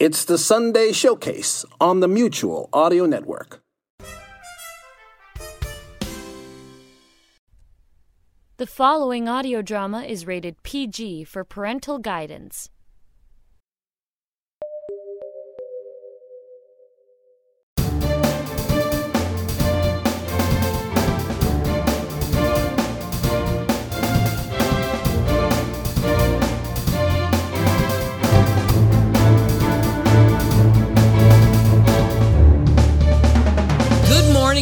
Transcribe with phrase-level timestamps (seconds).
[0.00, 3.60] It's the Sunday Showcase on the Mutual Audio Network.
[8.56, 12.70] The following audio drama is rated PG for parental guidance.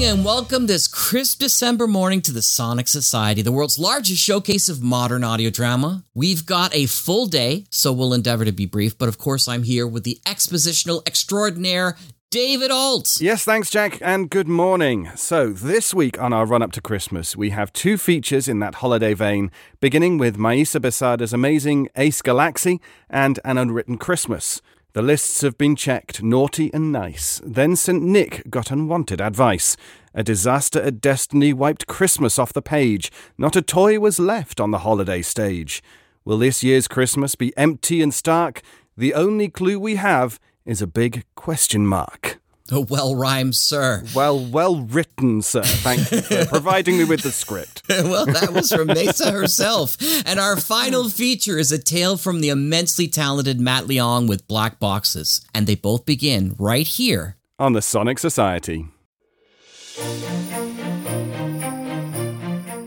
[0.09, 4.83] And welcome this crisp December morning to the Sonic Society, the world's largest showcase of
[4.83, 6.03] modern audio drama.
[6.15, 9.65] We've got a full day, so we'll endeavor to be brief, but of course, I'm
[9.65, 11.99] here with the expositional extraordinaire,
[12.31, 13.21] David Ault.
[13.21, 15.11] Yes, thanks, Jack, and good morning.
[15.15, 18.77] So, this week on our run up to Christmas, we have two features in that
[18.77, 24.63] holiday vein, beginning with Misa Basada's amazing Ace Galaxy and An Unwritten Christmas.
[24.99, 27.41] The lists have been checked, naughty and nice.
[27.45, 28.03] Then St.
[28.03, 29.77] Nick got unwanted advice.
[30.13, 33.13] A disaster at Destiny wiped Christmas off the page.
[33.39, 35.85] Not a toy was left on the holiday stage.
[36.25, 38.61] Will this year's Christmas be empty and stark?
[38.97, 42.41] The only clue we have is a big question mark.
[42.71, 44.05] A well rhymed, sir.
[44.15, 45.63] Well, well written, sir.
[45.63, 47.83] Thank you for providing me with the script.
[47.89, 49.97] well, that was from Misa herself.
[50.27, 54.79] And our final feature is a tale from the immensely talented Matt Leong with Black
[54.79, 55.41] Boxes.
[55.55, 57.37] And they both begin right here.
[57.59, 58.87] On the Sonic Society.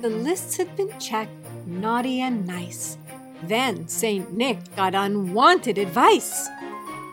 [0.01, 1.31] The lists had been checked,
[1.65, 2.97] naughty and nice.
[3.43, 4.31] Then St.
[4.31, 6.47] Nick got unwanted advice.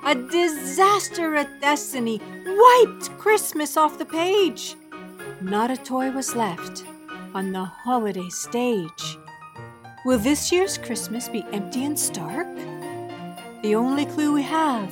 [0.04, 4.76] A disaster at Destiny wiped Christmas off the page.
[5.40, 6.84] Not a toy was left
[7.34, 9.18] on the holiday stage.
[10.04, 12.46] Will this year's Christmas be empty and stark?
[13.62, 14.90] The only clue we have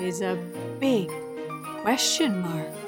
[0.00, 0.36] is a
[0.78, 1.10] big
[1.82, 2.81] question mark.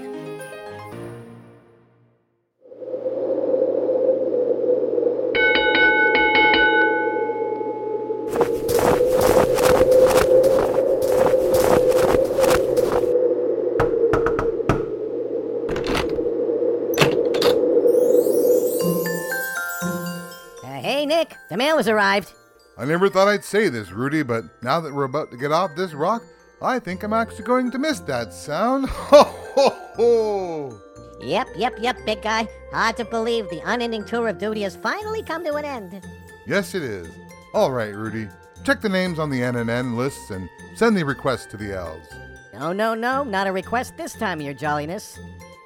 [21.76, 22.32] Has arrived.
[22.76, 25.76] I never thought I'd say this, Rudy, but now that we're about to get off
[25.76, 26.22] this rock,
[26.60, 28.88] I think I'm actually going to miss that sound.
[28.88, 29.22] Ho
[29.54, 30.80] ho ho!
[31.20, 32.48] Yep, yep, yep, big guy.
[32.72, 36.04] Hard to believe the unending tour of duty has finally come to an end.
[36.46, 37.08] Yes, it is.
[37.54, 38.28] All right, Rudy.
[38.64, 42.08] Check the names on the NNN lists and send the request to the elves.
[42.52, 45.18] No, no, no, not a request this time, your jolliness.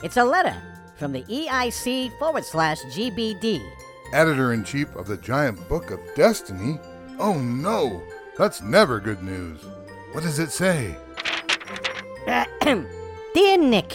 [0.03, 0.57] It's a letter
[0.97, 3.63] from the EIC forward slash GBD.
[4.13, 6.79] Editor in chief of the giant book of destiny?
[7.19, 8.03] Oh no,
[8.39, 9.61] that's never good news.
[10.13, 10.97] What does it say?
[12.65, 13.93] Dear Nick,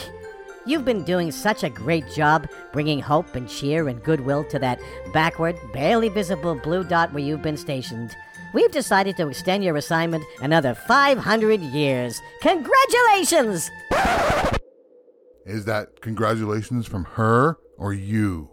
[0.68, 4.80] you've been doing such a great job bringing hope and cheer and goodwill to that
[5.14, 8.16] backward, barely visible blue dot where you've been stationed.
[8.54, 12.22] We've decided to extend your assignment another 500 years.
[12.42, 13.72] Congratulations!
[15.46, 18.53] Is that congratulations from her or you?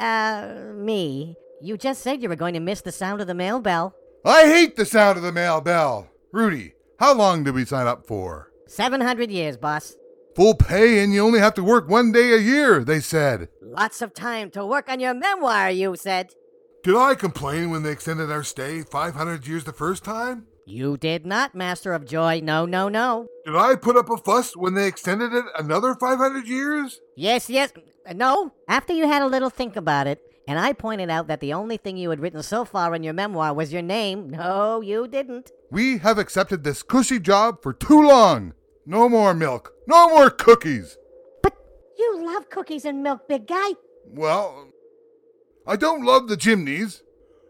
[0.00, 1.36] Uh, me.
[1.60, 3.94] You just said you were going to miss the sound of the mail bell.
[4.24, 6.08] I hate the sound of the mail bell.
[6.32, 8.50] Rudy, how long did we sign up for?
[8.66, 9.96] 700 years, boss.
[10.36, 13.48] Full pay and you only have to work one day a year, they said.
[13.60, 16.32] Lots of time to work on your memoir, you said.
[16.82, 20.46] Did I complain when they extended our stay 500 years the first time?
[20.66, 22.40] You did not, Master of Joy.
[22.42, 23.26] No, no, no.
[23.44, 27.00] Did I put up a fuss when they extended it another 500 years?
[27.16, 27.72] Yes, yes.
[28.14, 28.52] No.
[28.68, 31.76] After you had a little think about it, and I pointed out that the only
[31.76, 34.30] thing you had written so far in your memoir was your name.
[34.30, 35.50] No, you didn't.
[35.70, 38.54] We have accepted this cushy job for too long.
[38.86, 39.72] No more milk.
[39.86, 40.96] No more cookies.
[41.42, 41.54] But
[41.98, 43.70] you love cookies and milk, big guy.
[44.06, 44.68] Well,
[45.66, 47.02] I don't love the chimneys.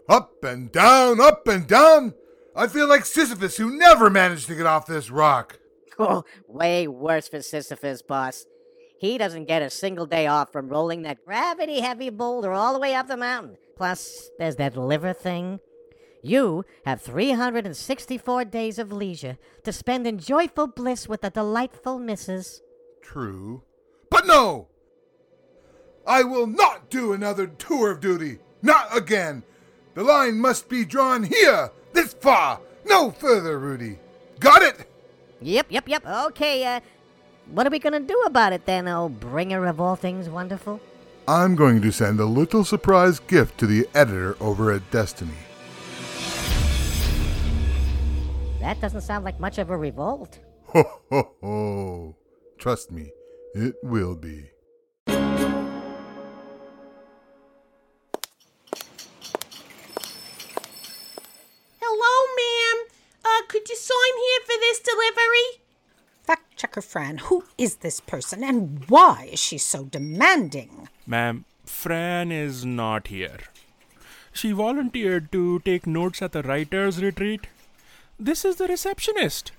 [0.08, 2.14] Up and down, up and down.
[2.60, 5.58] I feel like Sisyphus who never managed to get off this rock.
[5.98, 8.46] Oh, way worse for Sisyphus, boss.
[8.98, 12.78] He doesn't get a single day off from rolling that gravity heavy boulder all the
[12.78, 13.58] way up the mountain.
[13.76, 15.60] Plus, there's that liver thing.
[16.22, 22.62] You have 364 days of leisure to spend in joyful bliss with the delightful missus.
[23.02, 23.62] True.
[24.10, 24.68] But no!
[26.06, 28.38] I will not do another tour of duty.
[28.62, 29.42] Not again.
[29.94, 33.98] The line must be drawn here, this far, no further, Rudy.
[34.38, 34.86] Got it?
[35.40, 36.06] Yep, yep, yep.
[36.06, 36.80] Okay, uh,
[37.52, 40.80] what are we gonna do about it then, oh bringer of all things wonderful?
[41.28, 45.32] I'm going to send a little surprise gift to the editor over at Destiny.
[48.60, 50.38] That doesn't sound like much of a revolt.
[50.66, 52.16] Ho ho ho.
[52.58, 53.10] Trust me,
[53.54, 54.50] it will be.
[66.60, 70.88] Checker Fran, who is this person and why is she so demanding?
[71.06, 73.38] Ma'am, Fran is not here.
[74.30, 77.46] She volunteered to take notes at the writer's retreat.
[78.18, 79.52] This is the receptionist.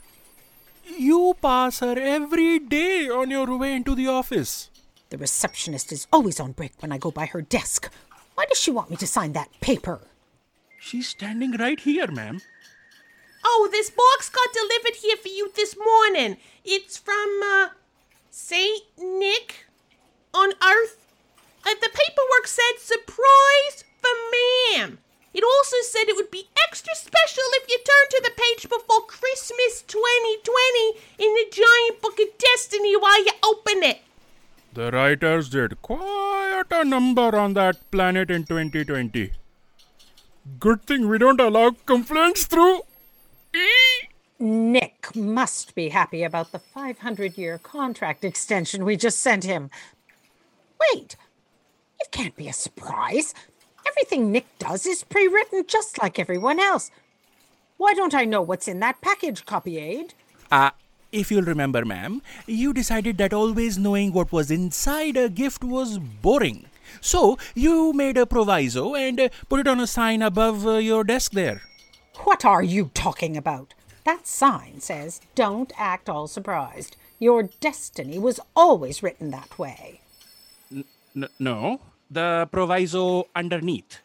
[0.95, 4.69] You pass her every day on your way into the office.
[5.09, 7.91] The receptionist is always on break when I go by her desk.
[8.35, 10.01] Why does she want me to sign that paper?
[10.79, 12.41] She's standing right here, ma'am.
[13.43, 16.37] Oh, this box got delivered here for you this morning.
[16.63, 17.69] It's from, uh,
[18.29, 18.83] St.
[18.97, 19.65] Nick
[20.33, 20.97] on Earth.
[21.65, 24.99] Uh, the paperwork said surprise for ma'am.
[25.33, 29.05] It also said it would be extra special if you turn to the page before
[29.07, 34.01] Christmas 2020 in the giant book of destiny while you open it.
[34.73, 39.31] The writers did quite a number on that planet in 2020.
[40.59, 42.81] Good thing we don't allow complaints through.
[44.39, 49.69] Nick must be happy about the 500 year contract extension we just sent him.
[50.79, 51.15] Wait,
[51.99, 53.35] it can't be a surprise.
[53.87, 56.89] Everything Nick does is pre written just like everyone else.
[57.77, 60.13] Why don't I know what's in that package, Copy Aide?
[60.51, 60.71] Uh,
[61.11, 65.99] if you'll remember, ma'am, you decided that always knowing what was inside a gift was
[65.99, 66.65] boring.
[66.99, 71.03] So you made a proviso and uh, put it on a sign above uh, your
[71.03, 71.61] desk there.
[72.19, 73.73] What are you talking about?
[74.03, 76.97] That sign says, Don't act all surprised.
[77.19, 80.01] Your destiny was always written that way.
[80.71, 83.99] N- no, the proviso underneath.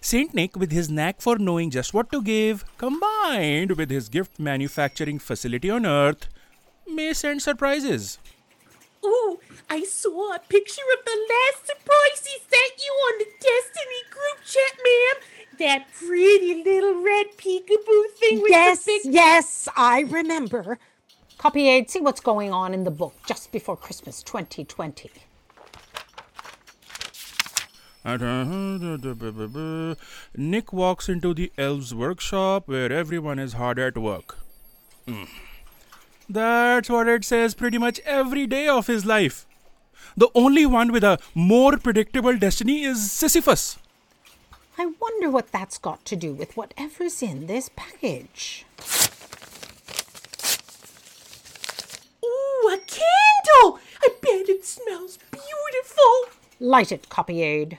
[0.00, 4.38] Saint Nick, with his knack for knowing just what to give, combined with his gift
[4.38, 6.28] manufacturing facility on Earth,
[6.86, 8.18] may send surprises.
[9.04, 9.38] Ooh,
[9.68, 14.44] I saw a picture of the last surprise he sent you on the Destiny group
[14.46, 15.16] chat, ma'am.
[15.58, 19.14] That pretty little red peekaboo thing with yes, the big.
[19.14, 20.78] Yes, I remember.
[21.38, 25.10] Copy Aide, see what's going on in the book just before Christmas 2020.
[30.36, 34.38] Nick walks into the elves' workshop where everyone is hard at work.
[35.06, 35.28] Mm.
[36.28, 39.46] That's what it says pretty much every day of his life.
[40.16, 43.78] The only one with a more predictable destiny is Sisyphus.
[44.76, 48.66] I wonder what that's got to do with whatever's in this package.
[52.24, 53.78] Ooh, a candle!
[54.02, 56.28] I bet it smells beautiful.
[56.58, 57.78] Light it, Copy Aide.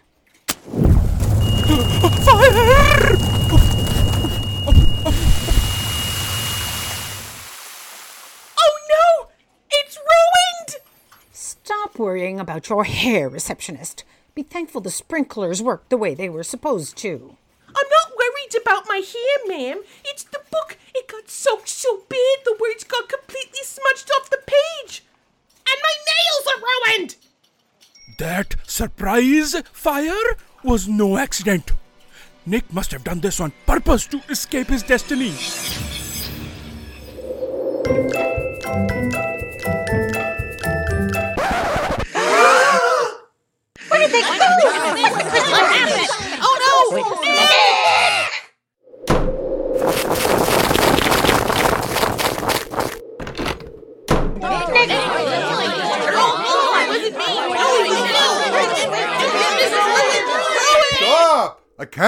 [2.24, 3.18] Fire!
[8.58, 9.28] Oh no!
[9.70, 10.76] It's ruined!
[11.34, 14.06] Stop worrying about your hair, receptionist.
[14.36, 17.38] Be thankful the sprinklers worked the way they were supposed to.
[17.70, 19.82] I'm not worried about my hair, ma'am.
[20.04, 20.78] It's the book.
[20.94, 25.06] It got soaked so bad the words got completely smudged off the page.
[25.66, 26.62] And my nails are
[26.98, 27.16] ruined!
[28.18, 31.72] That surprise fire was no accident.
[32.46, 35.34] Nick must have done this on purpose to escape his destiny.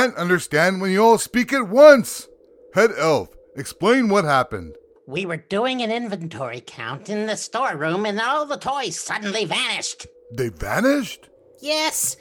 [0.08, 2.30] Can't understand when you all speak at once.
[2.74, 4.76] Head elf, explain what happened.
[5.06, 10.08] We were doing an inventory count in the storeroom and all the toys suddenly vanished.
[10.32, 11.28] They vanished?
[11.60, 12.16] Yes,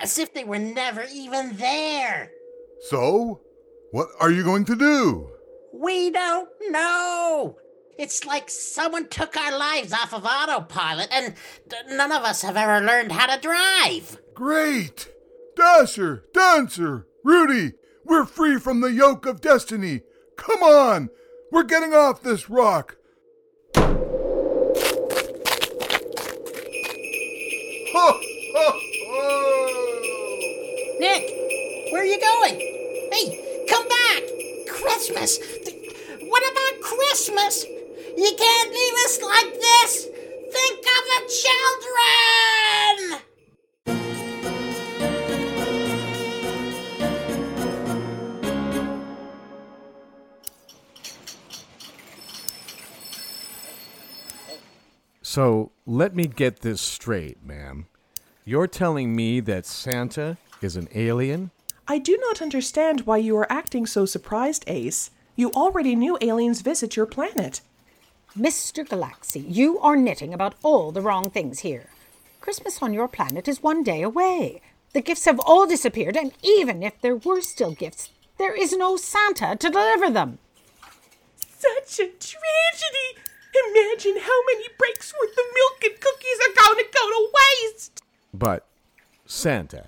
[0.00, 2.30] as if they were never even there.
[2.88, 3.40] So,
[3.92, 5.30] what are you going to do?
[5.72, 7.56] We don't know.
[7.98, 11.34] It's like someone took our lives off of autopilot and
[11.88, 14.18] none of us have ever learned how to drive.
[14.34, 15.08] Great!
[15.54, 17.72] Dasher, Dancer, Rudy,
[18.04, 20.00] We're free from the yoke of destiny.
[20.36, 21.08] Come on!
[21.52, 22.96] We're getting off this rock.
[30.98, 31.30] Nick,
[31.92, 32.58] where are you going?
[33.12, 34.22] Hey, come back!
[34.68, 35.38] Christmas!
[36.22, 37.64] What about Christmas?
[37.64, 40.06] You can't leave us like this!
[40.06, 43.22] Think of the children!
[55.32, 57.86] So let me get this straight, ma'am.
[58.44, 61.52] You're telling me that Santa is an alien?
[61.88, 65.10] I do not understand why you are acting so surprised, Ace.
[65.34, 67.62] You already knew aliens visit your planet.
[68.38, 68.86] Mr.
[68.86, 71.86] Galaxy, you are knitting about all the wrong things here.
[72.42, 74.60] Christmas on your planet is one day away.
[74.92, 78.98] The gifts have all disappeared, and even if there were still gifts, there is no
[78.98, 80.40] Santa to deliver them.
[81.40, 83.31] Such a tragedy!
[83.54, 88.02] Imagine how many breaks worth of milk and cookies are going to go to waste!
[88.32, 88.66] But
[89.26, 89.86] Santa,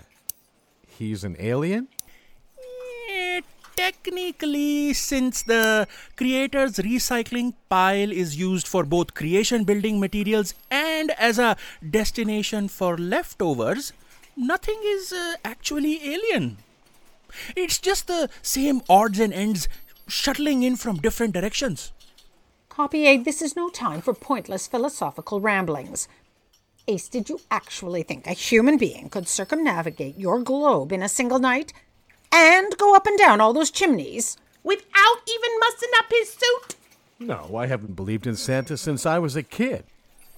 [0.87, 1.87] he's an alien?
[3.11, 3.41] Eh,
[3.75, 11.37] Technically, since the creator's recycling pile is used for both creation building materials and as
[11.37, 11.57] a
[11.89, 13.91] destination for leftovers,
[14.37, 16.57] nothing is uh, actually alien.
[17.55, 19.67] It's just the same odds and ends
[20.07, 21.91] shuttling in from different directions.
[22.75, 26.09] Copy A, this is no time for pointless philosophical ramblings.
[26.89, 31.39] Ace, did you actually think a human being could circumnavigate your globe in a single
[31.39, 31.71] night?
[32.33, 34.35] And go up and down all those chimneys?
[34.61, 36.75] Without even mussing up his suit?
[37.17, 39.85] No, I haven't believed in Santa since I was a kid.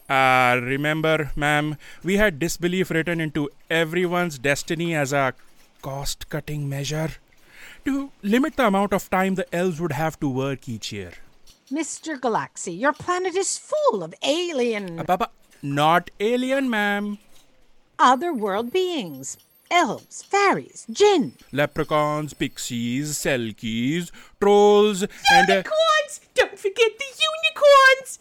[0.07, 5.33] Uh, remember, ma'am, we had disbelief written into everyone's destiny as a
[5.81, 7.13] cost cutting measure
[7.85, 11.13] to limit the amount of time the elves would have to work each year.
[11.71, 12.19] Mr.
[12.19, 14.99] Galaxy, your planet is full of alien.
[14.99, 15.17] Uh,
[15.61, 17.17] not alien, ma'am.
[17.99, 19.37] Other world beings.
[19.69, 21.33] Elves, fairies, jinn.
[21.51, 25.49] Leprechauns, pixies, selkies, trolls, and.
[25.49, 26.21] Uh, Unicorns!
[26.35, 28.19] Don't forget the unicorns!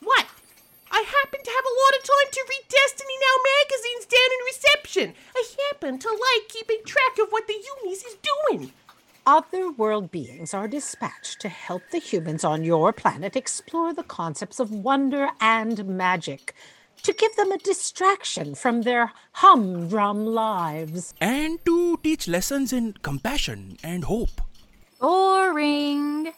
[0.00, 0.26] What?
[0.90, 4.46] I happen to have a lot of time to read Destiny Now magazines down in
[4.46, 5.14] reception.
[5.36, 8.16] I happen to like keeping track of what the unis is
[8.48, 8.72] doing.
[9.26, 14.58] Other world beings are dispatched to help the humans on your planet explore the concepts
[14.58, 16.54] of wonder and magic,
[17.04, 21.14] to give them a distraction from their humdrum lives.
[21.20, 24.40] and to teach lessons in compassion and hope.
[25.00, 26.32] Boring.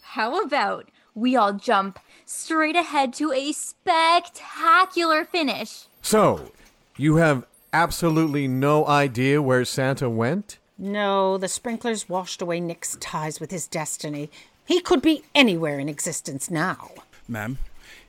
[0.00, 5.84] How about we all jump straight ahead to a spectacular finish?
[6.00, 6.52] So,
[6.96, 10.56] you have absolutely no idea where Santa went?
[10.78, 14.30] No, the sprinklers washed away Nick's ties with his destiny.
[14.64, 16.90] He could be anywhere in existence now.
[17.28, 17.58] Ma'am,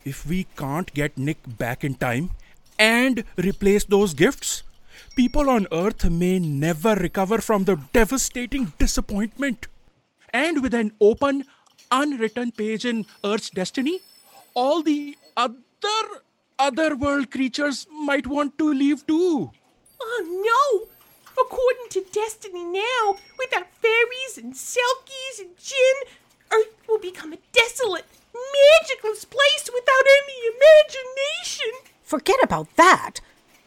[0.05, 2.32] if we can't get Nick back in time
[2.79, 4.63] and replace those gifts,
[5.15, 9.67] people on Earth may never recover from the devastating disappointment.
[10.32, 11.46] And with an open,
[11.91, 14.00] unwritten page in Earth's destiny,
[14.53, 16.22] all the other
[16.60, 19.51] other world creatures might want to leave too.
[20.01, 20.92] Oh no!
[21.45, 25.95] According to Destiny Now, without fairies and selkies and jinn,
[26.51, 31.91] Earth will become a desolate, magicless place without any imagination.
[32.03, 33.19] Forget about that.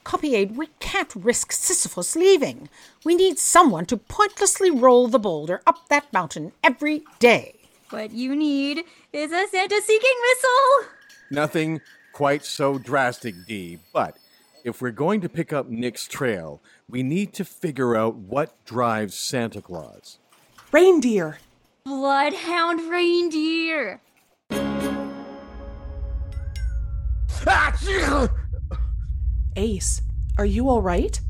[0.04, 2.68] Copy Aide, we can't risk Sisyphus leaving.
[3.04, 7.54] We need someone to pointlessly roll the boulder up that mountain every day.
[7.90, 10.90] What you need is a Santa seeking missile.
[11.30, 11.80] Nothing
[12.12, 14.16] quite so drastic, Dee, but
[14.66, 19.14] if we're going to pick up Nick's trail, we need to figure out what drives
[19.14, 20.18] Santa Claus.
[20.72, 21.38] Reindeer.
[21.84, 24.00] Bloodhound reindeer.
[29.56, 30.02] Ace,
[30.36, 31.20] are you all right?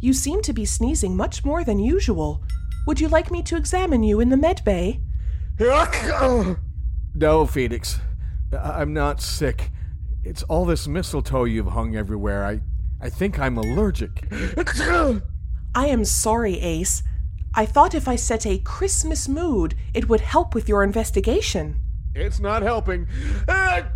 [0.00, 2.42] You seem to be sneezing much more than usual.
[2.86, 5.00] Would you like me to examine you in the med bay?
[7.18, 8.00] No, Phoenix.
[8.52, 9.70] I- I'm not sick.
[10.24, 12.44] It's all this mistletoe you've hung everywhere.
[12.44, 12.60] I,
[13.00, 14.26] I think I'm allergic.
[15.74, 17.02] I am sorry, Ace.
[17.54, 21.76] I thought if I set a Christmas mood, it would help with your investigation.
[22.14, 23.06] It's not helping.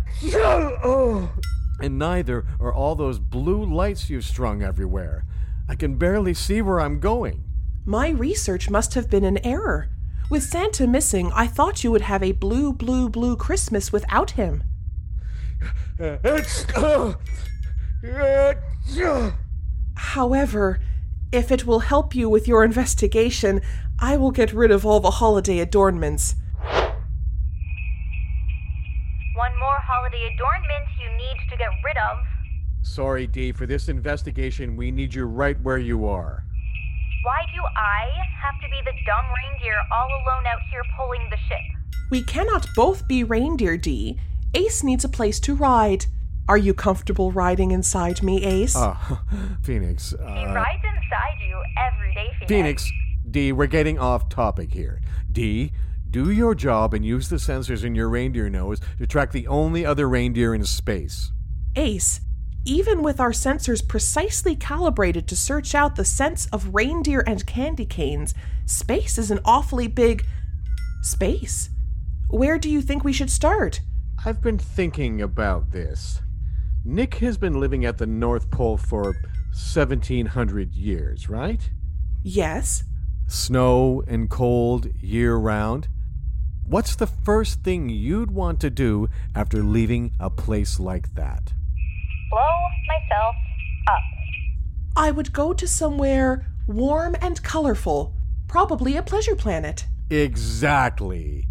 [1.79, 5.25] And neither are all those blue lights you've strung everywhere.
[5.67, 7.43] I can barely see where I'm going.
[7.85, 9.89] My research must have been an error.
[10.29, 14.63] With Santa missing, I thought you would have a blue, blue, blue Christmas without him.
[19.95, 20.79] However,
[21.31, 23.61] If it will help you with your investigation,
[23.99, 26.35] I will get rid of all the holiday adornments.
[29.33, 32.17] One more holiday adornment you need to get rid of.
[32.81, 36.43] Sorry, Dee, for this investigation, we need you right where you are.
[37.23, 38.09] Why do I
[38.43, 41.61] have to be the dumb reindeer all alone out here pulling the ship?
[42.09, 44.19] We cannot both be reindeer, Dee.
[44.53, 46.07] Ace needs a place to ride.
[46.51, 48.75] Are you comfortable riding inside me, Ace?
[48.75, 49.23] Ah,
[49.63, 50.09] Phoenix.
[50.09, 52.49] he Uh, rides inside you every day, Phoenix.
[52.49, 52.91] Phoenix,
[53.31, 54.99] Dee, we're getting off topic here.
[55.31, 55.71] D,
[56.09, 59.85] do your job and use the sensors in your reindeer nose to track the only
[59.85, 61.31] other reindeer in space.
[61.77, 62.19] Ace,
[62.65, 67.85] even with our sensors precisely calibrated to search out the scents of reindeer and candy
[67.85, 68.33] canes,
[68.65, 70.25] space is an awfully big
[71.01, 71.69] space.
[72.29, 73.79] Where do you think we should start?
[74.25, 76.21] I've been thinking about this.
[76.83, 79.13] Nick has been living at the North Pole for
[79.51, 81.69] 1700 years, right?
[82.23, 82.83] Yes.
[83.27, 85.87] Snow and cold year round.
[86.65, 91.53] What's the first thing you'd want to do after leaving a place like that?
[92.31, 93.35] Blow myself
[93.87, 94.01] up.
[94.95, 98.15] I would go to somewhere warm and colorful,
[98.47, 99.85] probably a pleasure planet.
[100.09, 101.45] Exactly.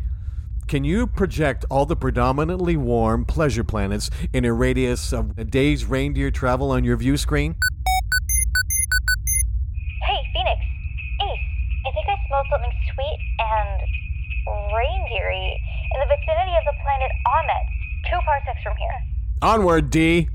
[0.71, 5.85] Can you project all the predominantly warm pleasure planets in a radius of a day's
[5.85, 7.57] reindeer travel on your view screen?
[10.07, 10.61] Hey, Phoenix.
[11.23, 11.41] Ace,
[11.85, 13.81] I think I smell something sweet and
[14.47, 15.59] reindeery
[15.93, 17.67] in the vicinity of the planet Amet,
[18.09, 18.95] two parsecs from here.
[19.43, 20.29] Onward, D.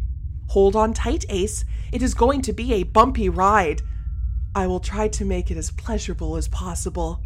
[0.50, 1.64] Hold on tight, Ace.
[1.94, 3.84] It is going to be a bumpy ride.
[4.54, 7.24] I will try to make it as pleasurable as possible.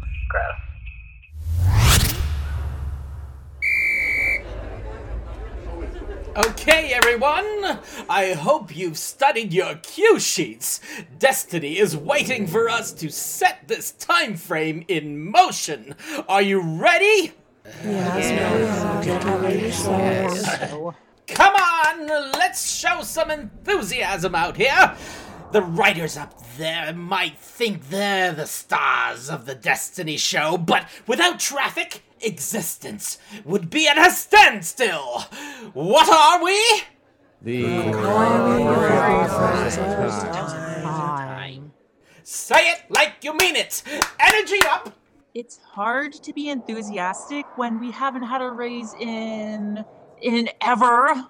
[6.70, 7.80] Okay, everyone.
[8.08, 10.80] I hope you've studied your cue sheets.
[11.18, 15.96] Destiny is waiting for us to set this time frame in motion.
[16.28, 17.32] Are you ready?
[17.82, 18.30] Yes.
[19.04, 20.94] Yes.
[21.26, 24.94] Come on, let's show some enthusiasm out here.
[25.50, 31.40] The writers up there might think they're the stars of the Destiny show, but without
[31.40, 35.24] traffic, existence would be at a standstill.
[35.72, 36.82] What are we?
[37.42, 37.92] The
[40.82, 41.72] time.
[42.22, 43.82] Say it like you mean it.
[44.18, 44.94] Energy up.
[45.34, 49.84] It's hard to be enthusiastic when we haven't had a raise in
[50.20, 51.28] in ever.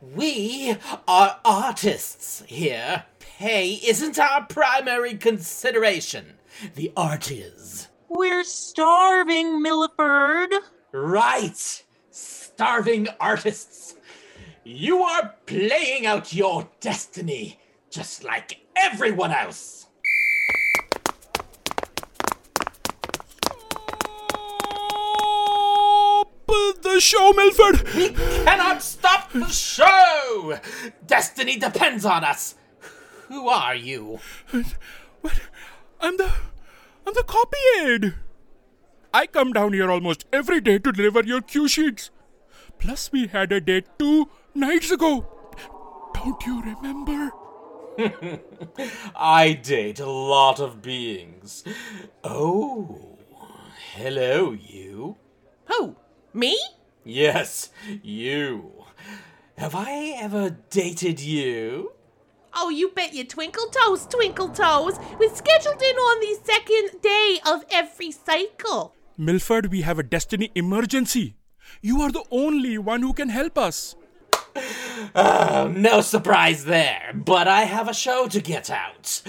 [0.00, 0.76] We
[1.08, 3.04] are artists here.
[3.18, 6.38] Pay isn't our primary consideration.
[6.74, 7.87] The art is.
[8.08, 10.48] We're starving, Milliford.
[10.92, 11.84] Right.
[12.10, 13.96] Starving artists.
[14.64, 17.58] You are playing out your destiny,
[17.90, 19.86] just like everyone else.
[26.82, 27.94] The show, Milford!
[27.94, 30.58] We cannot stop the show!
[31.06, 32.54] Destiny depends on us.
[33.28, 34.20] Who are you?
[35.20, 35.40] What?
[36.00, 36.32] I'm the.
[37.08, 38.14] I'm the copy aide.
[39.14, 42.10] I come down here almost every day to deliver your cue sheets.
[42.78, 45.26] Plus, we had a date two nights ago.
[46.12, 47.30] Don't you remember?
[49.16, 51.64] I date a lot of beings.
[52.22, 53.16] Oh,
[53.94, 55.16] hello, you.
[55.64, 55.96] Who?
[56.34, 56.60] Me?
[57.04, 57.70] Yes,
[58.02, 58.84] you.
[59.56, 61.92] Have I ever dated you?
[62.54, 64.98] Oh, you bet your twinkle toes, twinkle toes.
[65.18, 68.94] We're scheduled in on the second day of every cycle.
[69.16, 71.36] Milford, we have a destiny emergency.
[71.82, 73.94] You are the only one who can help us.
[75.14, 79.22] Oh, no surprise there, but I have a show to get out.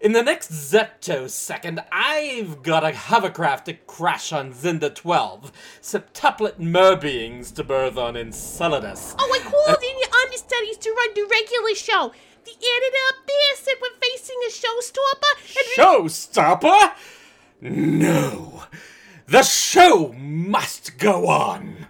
[0.00, 7.52] In the next zettosecond, I've got a hovercraft to crash on Zinda 12, septuplet merbeings
[7.54, 9.14] to birth on Enceladus.
[9.18, 12.12] Oh, I called in your understudies to run the regular show.
[12.46, 15.32] The editor up there said we're facing a showstopper.
[15.58, 16.92] And Showstopper?
[17.60, 18.62] No.
[19.26, 21.88] The show must go on.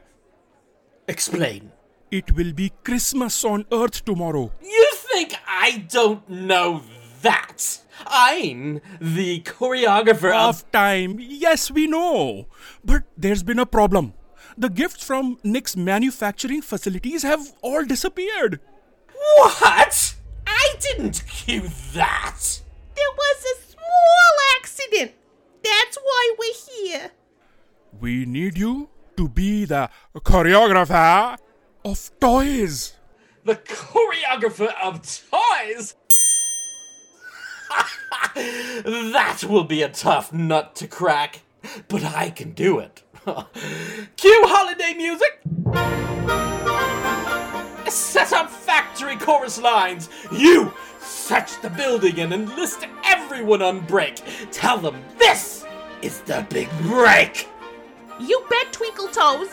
[1.07, 1.73] Explain.
[2.11, 4.51] It will be Christmas on Earth tomorrow.
[4.63, 6.83] You think I don't know
[7.21, 7.81] that?
[8.07, 10.63] I'm the choreographer of.
[10.63, 12.47] Of time, yes, we know.
[12.83, 14.15] But there's been a problem.
[14.57, 18.61] The gifts from Nick's manufacturing facilities have all disappeared.
[19.37, 20.16] What?
[20.67, 22.61] I didn't cue that.
[22.97, 25.13] there was a small accident.
[25.63, 27.11] That's why we're here.
[28.01, 31.39] We need you to be the choreographer
[31.85, 32.95] of toys.
[33.45, 35.95] The choreographer of toys?
[38.35, 41.43] that will be a tough nut to crack,
[41.87, 43.05] but I can do it.
[44.17, 45.43] Cue holiday music!
[47.89, 48.51] Set up
[48.97, 50.09] factory chorus lines!
[50.33, 54.23] You search the building and enlist everyone on break!
[54.51, 55.67] Tell them this
[56.01, 57.47] is the big break!
[58.19, 59.51] You bet, Twinkle Toes.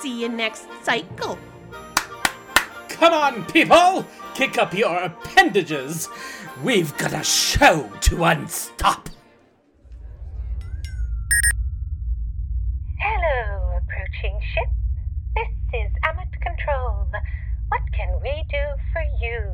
[0.00, 1.38] See you next cycle.
[2.88, 4.04] Come on, people!
[4.34, 6.08] Kick up your appendages!
[6.64, 9.08] We've got a show to unstop!
[12.98, 14.68] Hello, approaching ship.
[15.36, 16.15] This is Amet Control.
[16.15, 16.15] What
[17.96, 19.52] can we do for you?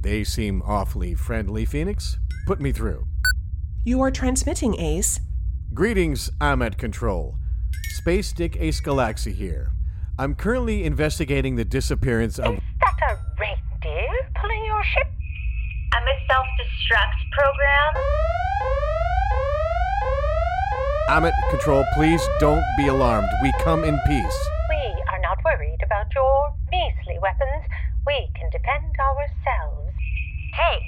[0.00, 2.18] They seem awfully friendly, Phoenix.
[2.46, 3.06] Put me through.
[3.84, 5.20] You are transmitting, Ace.
[5.74, 7.36] Greetings, Amet Control.
[7.90, 9.72] Space Dick Ace Galaxy here.
[10.18, 12.54] I'm currently investigating the disappearance of.
[12.54, 15.08] Is That a reindeer pulling your ship?
[15.92, 18.04] I'm a self-destruct program.
[21.08, 21.84] I'm control.
[21.94, 23.28] Please don't be alarmed.
[23.42, 24.48] We come in peace.
[24.68, 27.68] We are not worried about your measly weapons.
[28.08, 29.92] We can defend ourselves.
[30.56, 30.80] Hey,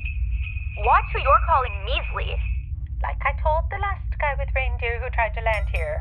[0.81, 2.33] watch who you're calling measly.
[3.05, 6.01] Like I told the last guy with reindeer who tried to land here.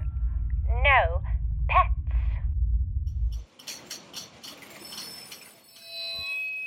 [0.79, 1.21] No
[1.67, 1.91] pets.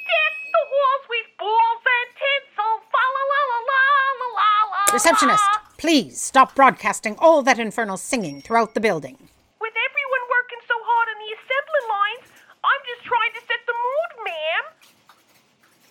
[0.04, 2.60] Deck the walls with balls and tinsel.
[2.60, 3.80] Oh, fa la la la la
[4.20, 4.92] la la la.
[4.92, 9.16] Receptionist, please stop broadcasting all that infernal singing throughout the building.
[9.64, 12.28] With everyone working so hard on the assembly lines,
[12.60, 14.64] I'm just trying to set the mood, ma'am.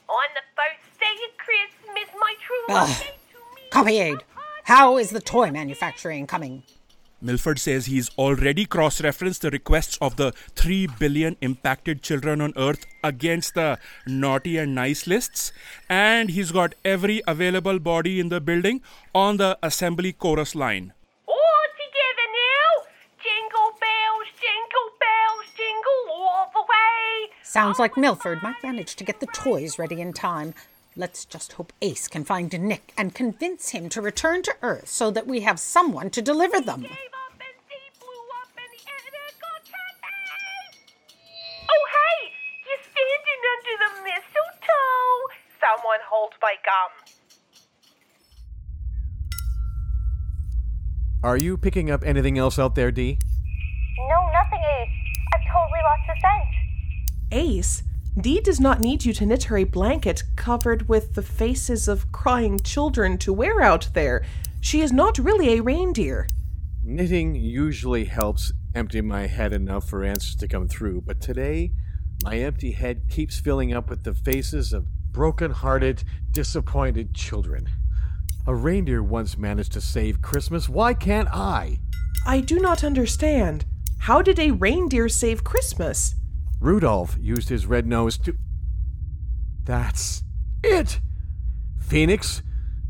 [0.08, 2.39] On the first day of Christmas, my true love.
[2.70, 3.04] Ugh.
[3.70, 4.24] Copy Aide.
[4.64, 6.64] How is the toy manufacturing coming?
[7.22, 12.54] Milford says he's already cross referenced the requests of the 3 billion impacted children on
[12.56, 15.52] Earth against the naughty and nice lists,
[15.90, 18.82] and he's got every available body in the building
[19.14, 20.94] on the assembly chorus line.
[21.28, 22.86] All together now.
[23.22, 27.36] Jingle bells, jingle bells, jingle all the way.
[27.44, 30.54] Sounds like Milford might manage to get the toys ready in time.
[31.00, 35.10] Let's just hope Ace can find Nick and convince him to return to Earth so
[35.12, 36.86] that we have someone to deliver them.
[36.86, 36.90] Oh,
[41.96, 42.34] hey,
[42.68, 45.32] you're standing under the mistletoe.
[45.62, 46.92] Someone hold my gum.
[51.24, 53.18] Are you picking up anything else out there, Dee?
[54.10, 54.92] No, nothing, Ace.
[55.34, 56.52] I've totally lost the scent.
[57.32, 57.84] Ace,
[58.22, 62.12] Dee does not need you to knit her a blanket covered with the faces of
[62.12, 64.26] crying children to wear out there.
[64.60, 66.28] She is not really a reindeer.
[66.84, 71.72] Knitting usually helps empty my head enough for answers to come through, but today,
[72.24, 77.70] my empty head keeps filling up with the faces of broken hearted, disappointed children.
[78.48, 80.68] A reindeer once managed to save Christmas.
[80.68, 81.80] Why can't I?
[82.26, 83.66] I do not understand.
[84.00, 86.16] How did a reindeer save Christmas?
[86.60, 88.36] Rudolph used his red nose to.
[89.64, 90.24] That's
[90.64, 91.00] it!
[91.80, 92.44] Phoenix,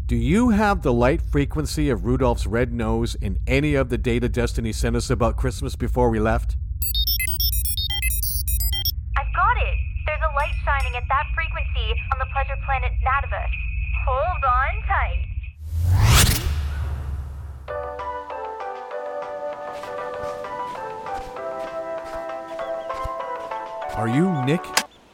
[0.08, 4.28] do you have the light frequency of Rudolph's red nose in any of the data
[4.28, 6.58] Destiny sent us about Christmas before we left?
[9.16, 9.78] I've got it.
[10.08, 13.54] There's a light shining at that frequency on the pleasure planet Nativus.
[14.08, 15.29] Hold on tight.
[24.00, 24.66] Are you Nick?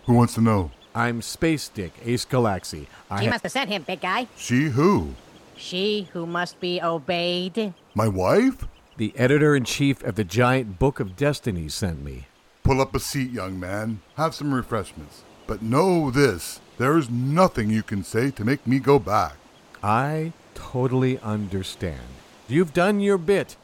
[0.06, 0.69] Who wants to know?
[0.93, 2.88] I'm Space Dick, Ace Galaxy.
[3.10, 4.28] I She ha- must have sent him, big guy.
[4.38, 5.15] She who?
[5.58, 7.74] She who must be obeyed.
[7.95, 8.67] My wife?
[8.98, 12.28] The editor in chief of the giant Book of Destiny sent me.
[12.62, 14.02] Pull up a seat, young man.
[14.17, 15.24] Have some refreshments.
[15.48, 19.34] But know this there is nothing you can say to make me go back.
[19.82, 22.06] I totally understand.
[22.48, 23.56] You've done your bit.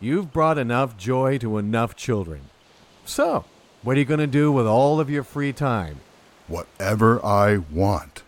[0.00, 2.50] You've brought enough joy to enough children.
[3.06, 3.46] So,
[3.86, 6.00] what are you going to do with all of your free time?
[6.48, 8.24] Whatever I want.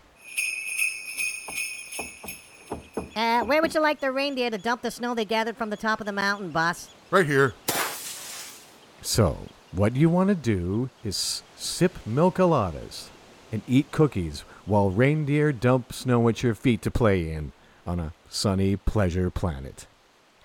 [3.17, 5.77] Uh, where would you like the reindeer to dump the snow they gathered from the
[5.77, 6.91] top of the mountain, boss?
[7.11, 7.55] Right here.
[9.03, 9.37] So,
[9.73, 13.09] what you want to do is sip milkaladas
[13.51, 17.51] and eat cookies while reindeer dump snow at your feet to play in
[17.85, 19.89] on a sunny pleasure planet.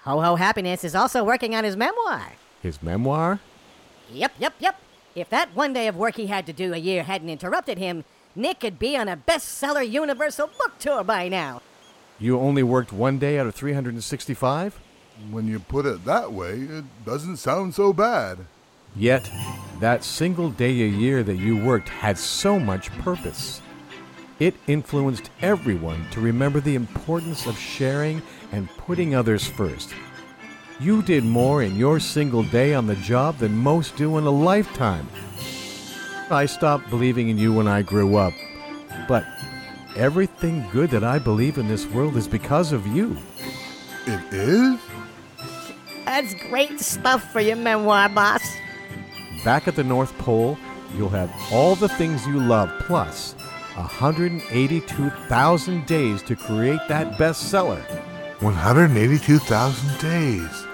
[0.06, 2.32] Ho Ho Happiness is also working on his memoir.
[2.64, 3.42] His memoir?
[4.12, 4.76] Yep, yep, yep.
[5.16, 8.04] If that one day of work he had to do a year hadn't interrupted him,
[8.36, 11.62] Nick could be on a bestseller Universal book tour by now.
[12.18, 14.80] You only worked one day out of 365?
[15.30, 18.40] When you put it that way, it doesn't sound so bad.
[18.96, 19.30] Yet,
[19.80, 23.62] that single day a year that you worked had so much purpose.
[24.40, 29.94] It influenced everyone to remember the importance of sharing and putting others first.
[30.80, 34.32] You did more in your single day on the job than most do in a
[34.32, 35.08] lifetime.
[36.30, 38.34] I stopped believing in you when I grew up,
[39.08, 39.24] but
[39.96, 43.16] everything good that I believe in this world is because of you.
[44.08, 44.80] It is?
[46.06, 48.42] That's great stuff for your memoir, boss.
[49.44, 50.58] Back at the North Pole,
[50.98, 53.36] you'll have all the things you love plus
[53.76, 57.86] 182,000 days to create that bestseller.
[58.44, 60.68] 182,000 days.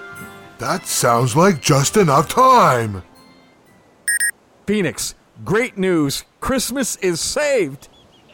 [0.58, 3.02] That sounds like just enough time.
[4.66, 6.24] Phoenix, great news!
[6.40, 7.88] Christmas is saved!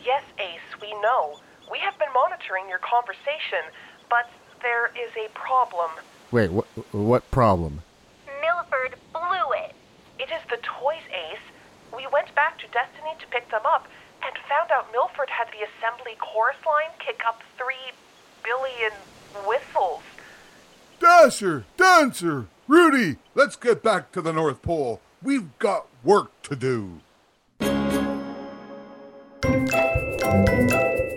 [0.05, 1.38] Yes, Ace, we know.
[1.70, 3.61] We have been monitoring your conversation,
[4.09, 4.31] but
[4.62, 5.90] there is a problem.
[6.33, 7.83] Wait, what, what problem?
[8.40, 9.75] Milford blew it.
[10.18, 11.46] It is the toys, Ace.
[11.94, 13.87] We went back to Destiny to pick them up
[14.25, 17.92] and found out Milford had the assembly chorus line kick up three
[18.42, 18.92] billion
[19.44, 20.03] whistles.
[21.01, 25.01] Dasher, Dancer, Rudy, let's get back to the North Pole.
[25.22, 27.01] We've got work to do.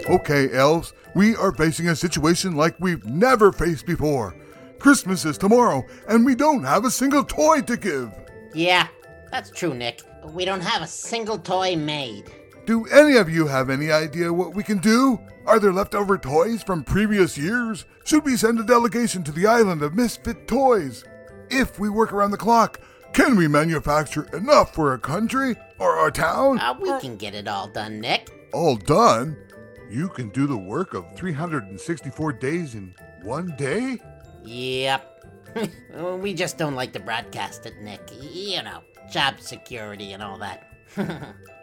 [0.09, 4.35] Okay, elves, we are facing a situation like we've never faced before.
[4.79, 8.11] Christmas is tomorrow, and we don't have a single toy to give.
[8.53, 8.87] Yeah,
[9.31, 10.01] that's true, Nick.
[10.33, 12.31] We don't have a single toy made.
[12.65, 15.19] Do any of you have any idea what we can do?
[15.49, 17.85] Are there leftover toys from previous years?
[18.03, 21.03] Should we send a delegation to the island of misfit toys?
[21.49, 22.79] If we work around the clock,
[23.13, 26.59] can we manufacture enough for a country or a town?
[26.59, 28.29] Uh, we can get it all done, Nick.
[28.53, 29.35] All done?
[29.89, 33.97] You can do the work of 364 days in one day?
[34.43, 35.25] Yep.
[36.19, 38.07] we just don't like to broadcast it, Nick.
[38.21, 38.81] You know,
[39.11, 40.67] job security and all that.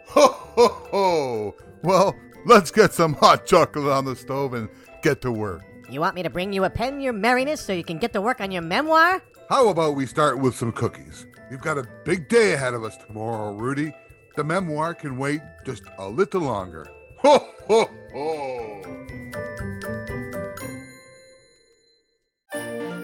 [0.07, 1.55] Ho ho ho!
[1.83, 4.69] Well, let's get some hot chocolate on the stove and
[5.01, 5.63] get to work.
[5.89, 8.21] You want me to bring you a pen, your merriness, so you can get to
[8.21, 9.21] work on your memoir?
[9.49, 11.25] How about we start with some cookies?
[11.49, 13.93] We've got a big day ahead of us tomorrow, Rudy.
[14.35, 16.87] The memoir can wait just a little longer.
[17.19, 18.83] Ho ho ho!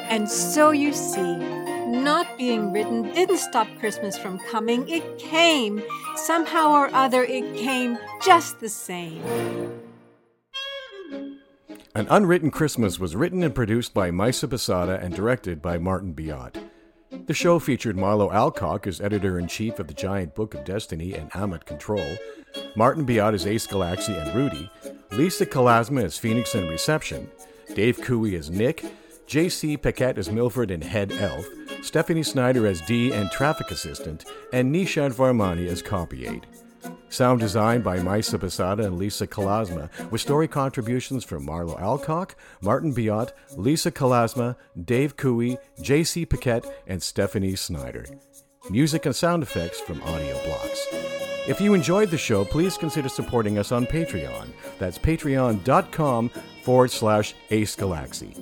[0.02, 1.63] And so you see,
[1.94, 4.90] not being written didn't stop Christmas from coming.
[4.90, 5.82] It came.
[6.16, 9.22] Somehow or other, it came just the same.
[11.96, 16.56] An Unwritten Christmas was written and produced by Misa Basada and directed by Martin Biot.
[17.28, 21.14] The show featured Marlo Alcock as editor in chief of the Giant Book of Destiny
[21.14, 22.18] and Amet Control,
[22.76, 24.70] Martin Biot as Ace Galaxy and Rudy,
[25.12, 27.30] Lisa Kalasma as Phoenix and Reception,
[27.76, 28.84] Dave Cooey as Nick,
[29.28, 29.78] J.C.
[29.78, 31.46] Paquette as Milford and Head Elf,
[31.84, 36.48] Stephanie Snyder as Dee and Traffic Assistant, and Nishad Varmani as Copy Aide.
[37.10, 42.94] Sound design by Misa Basada and Lisa Kalasma, with story contributions from Marlo Alcock, Martin
[42.94, 46.26] Biot, Lisa Kalasma, Dave Cooey, J.C.
[46.26, 48.06] Paquette, and Stephanie Snyder.
[48.70, 50.88] Music and sound effects from Audio Blocks.
[51.46, 54.48] If you enjoyed the show, please consider supporting us on Patreon.
[54.80, 56.30] That's patreon.com
[56.64, 58.34] forward slash Ace Galaxy.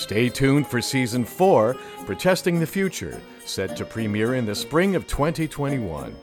[0.00, 5.06] Stay tuned for season 4 Protesting the Future, set to premiere in the spring of
[5.06, 6.16] 2021.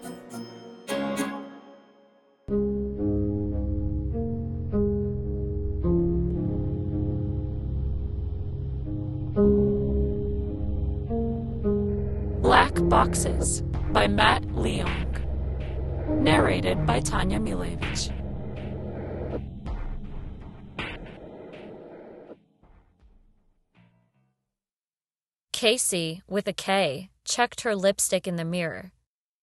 [12.42, 13.62] Black Boxes
[13.92, 15.22] by Matt Leong.
[16.20, 18.17] Narrated by Tanya Milevich.
[25.58, 28.92] Casey, with a K, checked her lipstick in the mirror.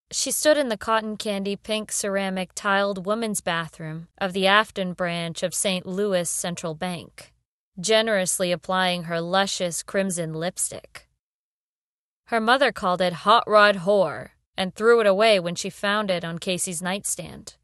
[0.09, 5.43] She stood in the cotton candy pink ceramic tiled woman's bathroom of the Afton branch
[5.43, 5.85] of St.
[5.85, 7.33] Louis Central Bank,
[7.77, 11.09] generously applying her luscious crimson lipstick.
[12.27, 16.23] Her mother called it Hot Rod Whore and threw it away when she found it
[16.23, 17.57] on Casey's nightstand.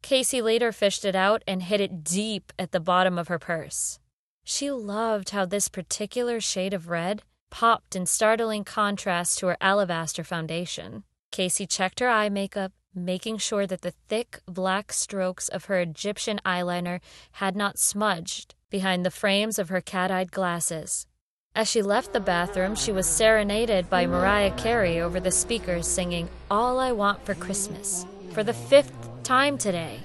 [0.00, 3.98] Casey later fished it out and hid it deep at the bottom of her purse.
[4.44, 10.24] She loved how this particular shade of red popped in startling contrast to her alabaster
[10.24, 11.04] foundation.
[11.30, 16.40] Casey checked her eye makeup, making sure that the thick black strokes of her Egyptian
[16.46, 17.00] eyeliner
[17.32, 21.06] had not smudged behind the frames of her cat eyed glasses.
[21.54, 26.30] As she left the bathroom, she was serenaded by Mariah Carey over the speakers singing
[26.50, 30.00] All I Want for Christmas for the fifth time today.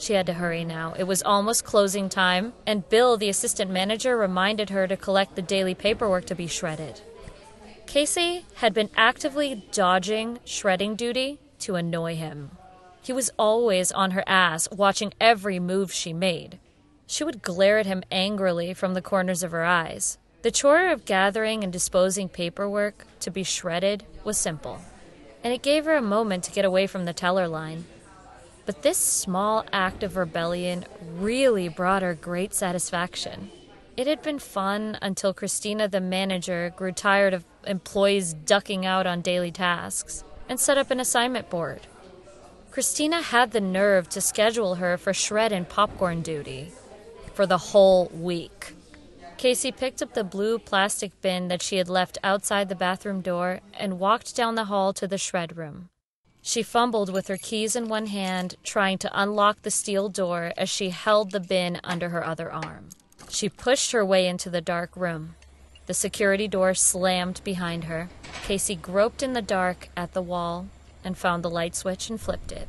[0.00, 0.94] She had to hurry now.
[0.98, 5.42] It was almost closing time, and Bill, the assistant manager, reminded her to collect the
[5.42, 7.02] daily paperwork to be shredded.
[7.86, 12.52] Casey had been actively dodging shredding duty to annoy him.
[13.02, 16.58] He was always on her ass, watching every move she made.
[17.06, 20.16] She would glare at him angrily from the corners of her eyes.
[20.40, 24.80] The chore of gathering and disposing paperwork to be shredded was simple,
[25.44, 27.84] and it gave her a moment to get away from the teller line.
[28.70, 30.84] But this small act of rebellion
[31.16, 33.50] really brought her great satisfaction.
[33.96, 39.22] It had been fun until Christina, the manager, grew tired of employees ducking out on
[39.22, 41.80] daily tasks and set up an assignment board.
[42.70, 46.70] Christina had the nerve to schedule her for shred and popcorn duty
[47.34, 48.76] for the whole week.
[49.36, 53.62] Casey picked up the blue plastic bin that she had left outside the bathroom door
[53.74, 55.88] and walked down the hall to the shred room.
[56.42, 60.68] She fumbled with her keys in one hand, trying to unlock the steel door as
[60.68, 62.88] she held the bin under her other arm.
[63.28, 65.34] She pushed her way into the dark room.
[65.86, 68.08] The security door slammed behind her.
[68.44, 70.66] Casey groped in the dark at the wall
[71.04, 72.68] and found the light switch and flipped it.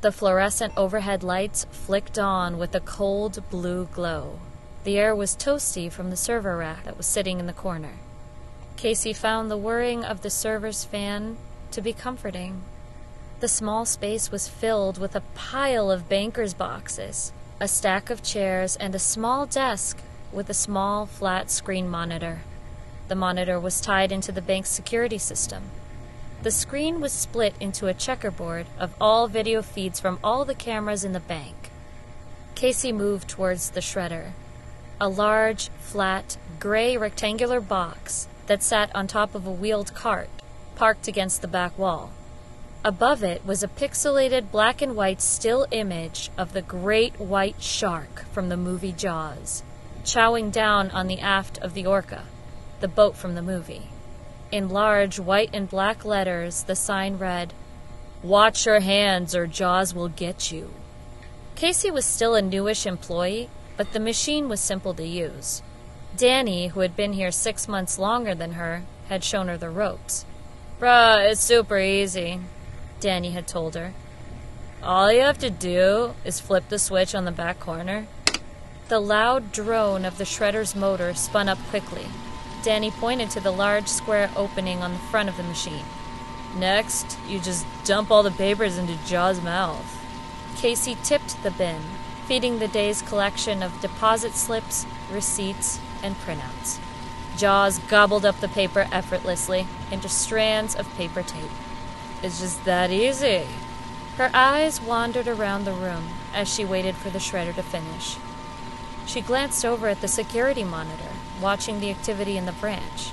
[0.00, 4.40] The fluorescent overhead lights flicked on with a cold blue glow.
[4.84, 7.92] The air was toasty from the server rack that was sitting in the corner.
[8.76, 11.38] Casey found the whirring of the server's fan
[11.70, 12.62] to be comforting.
[13.40, 18.76] The small space was filled with a pile of banker's boxes, a stack of chairs,
[18.76, 20.00] and a small desk
[20.32, 22.40] with a small flat screen monitor.
[23.08, 25.64] The monitor was tied into the bank's security system.
[26.42, 31.04] The screen was split into a checkerboard of all video feeds from all the cameras
[31.04, 31.70] in the bank.
[32.54, 34.30] Casey moved towards the shredder,
[35.00, 40.30] a large, flat, gray rectangular box that sat on top of a wheeled cart
[40.76, 42.10] parked against the back wall.
[42.86, 48.26] Above it was a pixelated black and white still image of the great white shark
[48.30, 49.62] from the movie Jaws,
[50.04, 52.24] chowing down on the aft of the Orca,
[52.80, 53.88] the boat from the movie.
[54.52, 57.54] In large white and black letters, the sign read,
[58.22, 60.68] Watch your hands or Jaws will get you.
[61.56, 65.62] Casey was still a newish employee, but the machine was simple to use.
[66.18, 70.26] Danny, who had been here six months longer than her, had shown her the ropes.
[70.78, 72.40] Bruh, it's super easy,
[73.04, 73.92] Danny had told her.
[74.82, 78.06] All you have to do is flip the switch on the back corner.
[78.88, 82.06] The loud drone of the shredder's motor spun up quickly.
[82.62, 85.84] Danny pointed to the large square opening on the front of the machine.
[86.56, 89.84] Next, you just dump all the papers into Jaw's mouth.
[90.56, 91.82] Casey tipped the bin,
[92.24, 96.78] feeding the day's collection of deposit slips, receipts, and printouts.
[97.36, 101.50] Jaws gobbled up the paper effortlessly into strands of paper tape.
[102.24, 103.44] It's just that easy.
[104.16, 108.16] Her eyes wandered around the room as she waited for the shredder to finish.
[109.04, 113.10] She glanced over at the security monitor, watching the activity in the branch.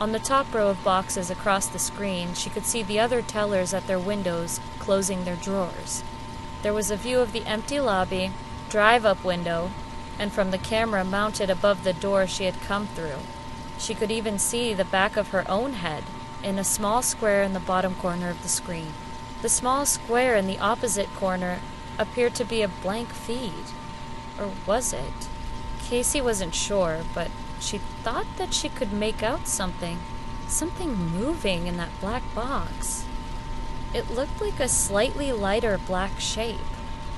[0.00, 3.74] On the top row of boxes across the screen, she could see the other tellers
[3.74, 6.02] at their windows closing their drawers.
[6.62, 8.32] There was a view of the empty lobby,
[8.70, 9.72] drive up window,
[10.18, 13.18] and from the camera mounted above the door she had come through.
[13.76, 16.04] She could even see the back of her own head
[16.44, 18.92] in a small square in the bottom corner of the screen.
[19.42, 21.58] The small square in the opposite corner
[21.98, 23.72] appeared to be a blank feed.
[24.38, 25.28] Or was it?
[25.82, 27.30] Casey wasn't sure, but
[27.60, 29.98] she thought that she could make out something.
[30.46, 33.04] Something moving in that black box.
[33.94, 36.58] It looked like a slightly lighter black shape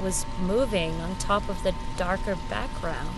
[0.00, 3.16] was moving on top of the darker background.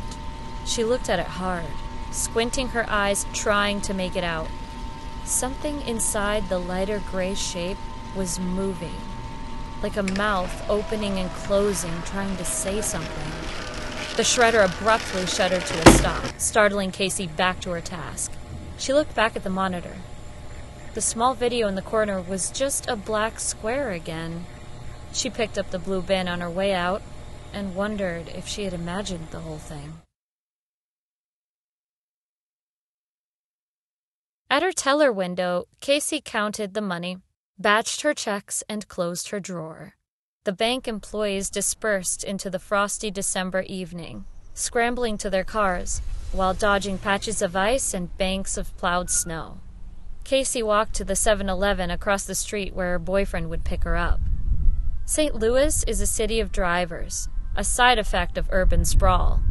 [0.64, 1.66] She looked at it hard,
[2.10, 4.48] squinting her eyes, trying to make it out.
[5.28, 7.76] Something inside the lighter gray shape
[8.16, 8.96] was moving,
[9.82, 13.30] like a mouth opening and closing, trying to say something.
[14.16, 18.32] The shredder abruptly shuddered to a stop, startling Casey back to her task.
[18.78, 19.96] She looked back at the monitor.
[20.94, 24.46] The small video in the corner was just a black square again.
[25.12, 27.02] She picked up the blue bin on her way out
[27.52, 30.00] and wondered if she had imagined the whole thing.
[34.50, 37.18] At her teller window, Casey counted the money,
[37.60, 39.94] batched her checks, and closed her drawer.
[40.44, 46.00] The bank employees dispersed into the frosty December evening, scrambling to their cars
[46.32, 49.58] while dodging patches of ice and banks of plowed snow.
[50.24, 53.96] Casey walked to the 7 Eleven across the street where her boyfriend would pick her
[53.96, 54.20] up.
[55.04, 55.34] St.
[55.34, 59.42] Louis is a city of drivers, a side effect of urban sprawl.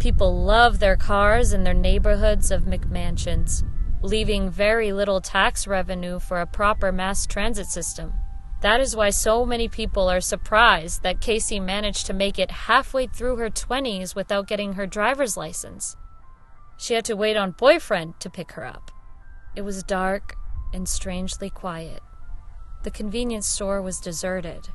[0.00, 3.62] People love their cars and their neighborhoods of McMansions,
[4.02, 8.12] leaving very little tax revenue for a proper mass transit system.
[8.60, 13.06] That is why so many people are surprised that Casey managed to make it halfway
[13.06, 15.96] through her 20s without getting her driver's license.
[16.76, 18.90] She had to wait on boyfriend to pick her up.
[19.56, 20.34] It was dark
[20.72, 22.00] and strangely quiet.
[22.82, 24.68] The convenience store was deserted.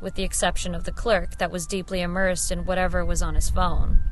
[0.00, 3.50] with the exception of the clerk that was deeply immersed in whatever was on his
[3.50, 4.02] phone.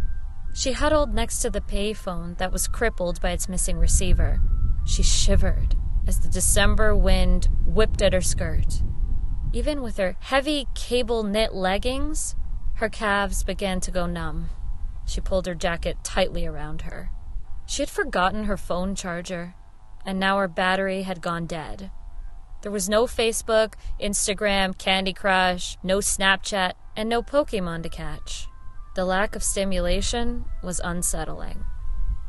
[0.55, 4.41] She huddled next to the payphone that was crippled by its missing receiver.
[4.85, 5.77] She shivered
[6.07, 8.83] as the December wind whipped at her skirt.
[9.53, 12.35] Even with her heavy cable knit leggings,
[12.77, 14.49] her calves began to go numb.
[15.07, 17.11] She pulled her jacket tightly around her.
[17.67, 19.55] She had forgotten her phone charger,
[20.05, 21.91] and now her battery had gone dead.
[22.63, 28.49] There was no Facebook, Instagram, Candy Crush, no Snapchat, and no Pokemon to catch.
[28.99, 31.65] The lack of stimulation was unsettling.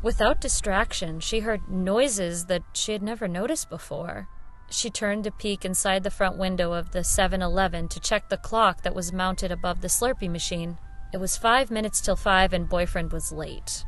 [0.04, 4.28] Without distraction, she heard noises that she had never noticed before.
[4.70, 8.38] She turned to peek inside the front window of the 7 Eleven to check the
[8.38, 10.78] clock that was mounted above the Slurpee machine.
[11.12, 13.84] It was five minutes till five, and boyfriend was late.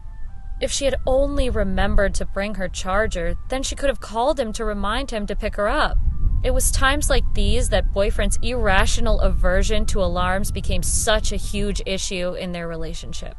[0.60, 4.52] If she had only remembered to bring her charger, then she could have called him
[4.54, 6.00] to remind him to pick her up.
[6.44, 11.82] It was times like these that boyfriend's irrational aversion to alarms became such a huge
[11.86, 13.36] issue in their relationship.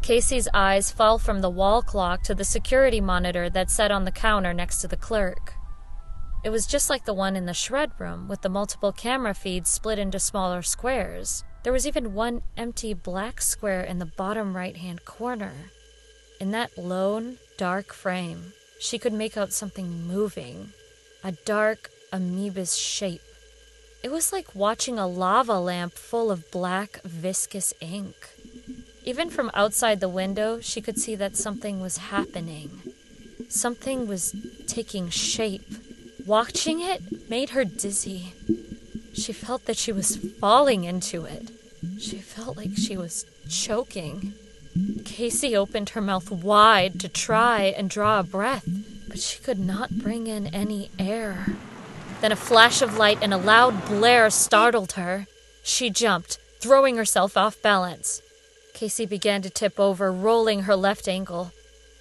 [0.00, 4.12] Casey's eyes fell from the wall clock to the security monitor that sat on the
[4.12, 5.54] counter next to the clerk.
[6.44, 9.70] It was just like the one in the shred room, with the multiple camera feeds
[9.70, 11.42] split into smaller squares.
[11.62, 15.54] There was even one empty black square in the bottom right hand corner.
[16.38, 20.74] In that lone, dark frame, she could make out something moving
[21.24, 23.20] a dark, amoeba's shape.
[24.04, 28.14] It was like watching a lava lamp full of black, viscous ink.
[29.04, 32.70] Even from outside the window, she could see that something was happening.
[33.48, 34.34] Something was
[34.66, 35.66] taking shape.
[36.26, 38.32] Watching it made her dizzy.
[39.12, 41.50] She felt that she was falling into it.
[41.98, 44.34] She felt like she was choking.
[45.04, 48.68] Casey opened her mouth wide to try and draw a breath,
[49.08, 51.46] but she could not bring in any air.
[52.24, 55.26] Then a flash of light and a loud blare startled her.
[55.62, 58.22] She jumped, throwing herself off balance.
[58.72, 61.52] Casey began to tip over, rolling her left ankle.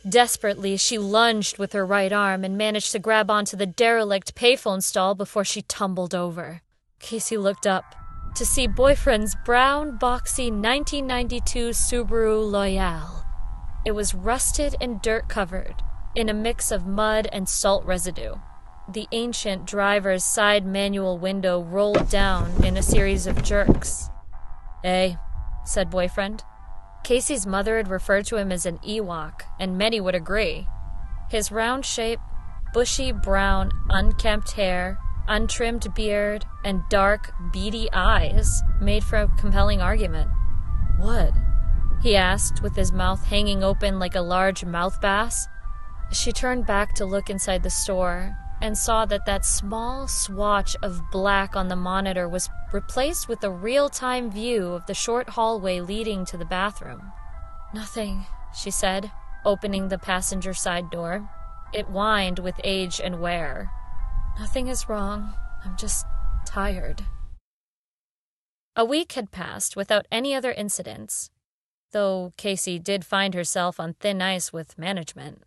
[0.07, 4.81] Desperately, she lunged with her right arm and managed to grab onto the derelict payphone
[4.81, 6.61] stall before she tumbled over.
[6.99, 7.93] Casey looked up
[8.35, 13.25] to see boyfriend's brown, boxy 1992 Subaru Loyale.
[13.85, 15.83] It was rusted and dirt covered,
[16.15, 18.35] in a mix of mud and salt residue.
[18.87, 24.09] The ancient driver's side manual window rolled down in a series of jerks.
[24.83, 25.15] Eh,
[25.63, 26.43] said boyfriend.
[27.03, 30.67] Casey's mother had referred to him as an Ewok, and many would agree.
[31.29, 32.19] His round shape,
[32.73, 40.29] bushy brown, unkempt hair, untrimmed beard, and dark, beady eyes made for a compelling argument.
[40.99, 41.31] What?
[42.01, 45.47] he asked, with his mouth hanging open like a large mouth bass.
[46.11, 51.11] She turned back to look inside the store and saw that that small swatch of
[51.11, 55.81] black on the monitor was replaced with a real time view of the short hallway
[55.81, 57.11] leading to the bathroom.
[57.73, 58.25] Nothing,
[58.57, 59.11] she said,
[59.43, 61.29] opening the passenger side door.
[61.73, 63.69] It whined with age and wear.
[64.39, 65.33] Nothing is wrong.
[65.65, 66.05] I'm just
[66.45, 67.03] tired.
[68.77, 71.29] A week had passed without any other incidents,
[71.91, 75.43] though Casey did find herself on thin ice with management.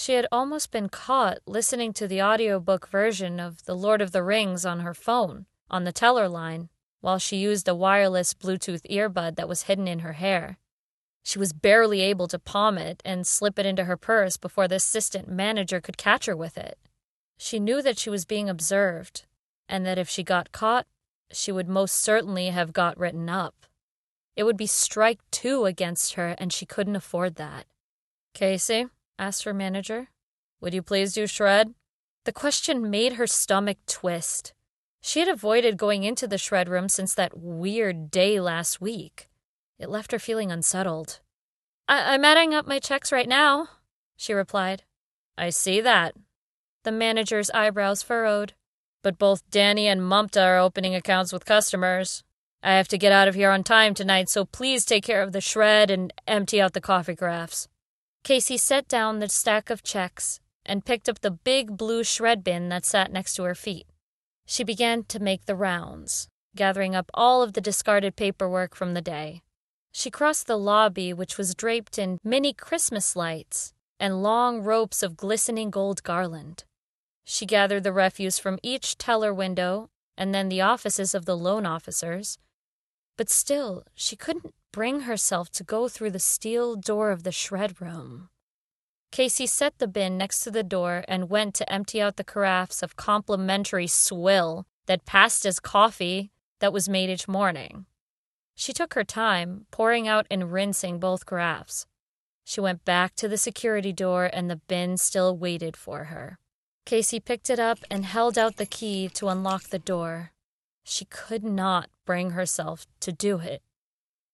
[0.00, 4.22] She had almost been caught listening to the audiobook version of The Lord of the
[4.22, 6.68] Rings on her phone, on the teller line,
[7.00, 10.56] while she used a wireless Bluetooth earbud that was hidden in her hair.
[11.24, 14.76] She was barely able to palm it and slip it into her purse before the
[14.76, 16.78] assistant manager could catch her with it.
[17.36, 19.26] She knew that she was being observed,
[19.68, 20.86] and that if she got caught,
[21.32, 23.66] she would most certainly have got written up.
[24.36, 27.66] It would be strike two against her, and she couldn't afford that.
[28.32, 28.86] Casey,
[29.18, 30.08] asked her manager,
[30.60, 31.74] would you please do shred?
[32.24, 34.52] The question made her stomach twist.
[35.00, 39.28] She had avoided going into the shred room since that weird day last week.
[39.78, 41.20] It left her feeling unsettled.
[41.86, 43.68] I- I'm adding up my checks right now,
[44.16, 44.82] she replied.
[45.36, 46.14] I see that.
[46.84, 48.54] The manager's eyebrows furrowed.
[49.02, 52.24] But both Danny and Mumta are opening accounts with customers.
[52.62, 55.30] I have to get out of here on time tonight, so please take care of
[55.32, 57.68] the shred and empty out the coffee carafes.
[58.28, 62.68] Casey set down the stack of checks and picked up the big blue shred bin
[62.68, 63.86] that sat next to her feet.
[64.44, 69.00] She began to make the rounds, gathering up all of the discarded paperwork from the
[69.00, 69.40] day.
[69.92, 75.16] She crossed the lobby, which was draped in many Christmas lights and long ropes of
[75.16, 76.64] glistening gold garland.
[77.24, 81.64] She gathered the refuse from each teller window and then the offices of the loan
[81.64, 82.36] officers.
[83.18, 87.80] But still, she couldn't bring herself to go through the steel door of the shred
[87.82, 88.30] room.
[89.10, 92.82] Casey set the bin next to the door and went to empty out the carafes
[92.82, 97.86] of complimentary swill that passed as coffee that was made each morning.
[98.54, 101.86] She took her time, pouring out and rinsing both carafes.
[102.44, 106.38] She went back to the security door, and the bin still waited for her.
[106.86, 110.32] Casey picked it up and held out the key to unlock the door.
[110.90, 113.62] She could not bring herself to do it.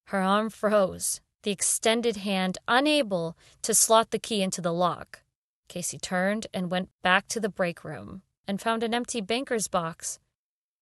[0.07, 5.25] Her arm froze, the extended hand unable to slot the key into the lock.
[5.67, 10.21] Casey turned and went back to the break room and found an empty banker's box.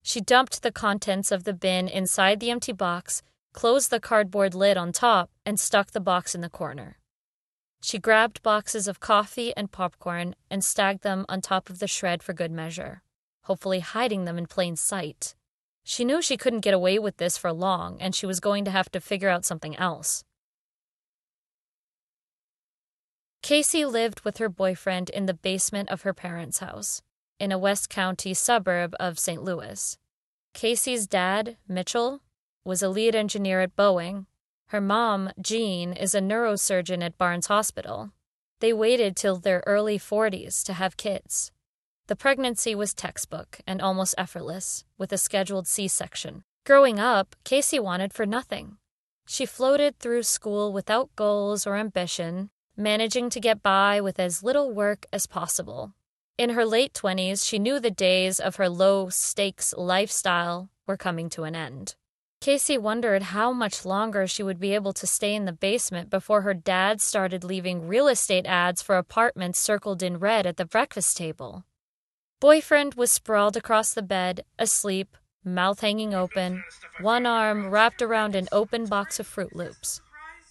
[0.03, 3.23] She dumped the contents of the bin inside the empty box,
[3.55, 6.99] closed the cardboard lid on top, and stuck the box in the corner.
[7.83, 12.23] She grabbed boxes of coffee and popcorn and stacked them on top of the shred
[12.23, 13.01] for good measure,
[13.45, 15.35] hopefully hiding them in plain sight.
[15.85, 18.71] She knew she couldn't get away with this for long, and she was going to
[18.71, 20.25] have to figure out something else.
[23.43, 27.03] Casey lived with her boyfriend in the basement of her parents' house,
[27.41, 29.43] in a West County suburb of St.
[29.43, 29.99] Louis.
[30.55, 32.21] Casey's dad, Mitchell,
[32.65, 34.27] was a lead engineer at Boeing
[34.73, 38.11] her mom, Jean, is a neurosurgeon at Barnes Hospital.
[38.61, 41.53] They waited till their early 40s to have kids.
[42.09, 46.43] The pregnancy was textbook and almost effortless, with a scheduled C section.
[46.67, 48.77] Growing up, Casey wanted for nothing.
[49.27, 54.73] She floated through school without goals or ambition, managing to get by with as little
[54.73, 55.95] work as possible.
[56.37, 61.29] In her late 20s, she knew the days of her low stakes lifestyle were coming
[61.31, 61.95] to an end.
[62.41, 66.41] Casey wondered how much longer she would be able to stay in the basement before
[66.41, 71.17] her dad started leaving real estate ads for apartments circled in red at the breakfast
[71.17, 71.65] table.
[72.43, 76.65] Boyfriend was sprawled across the bed, asleep, mouth hanging open,
[77.01, 80.01] one arm wrapped around an open box of Froot Loops.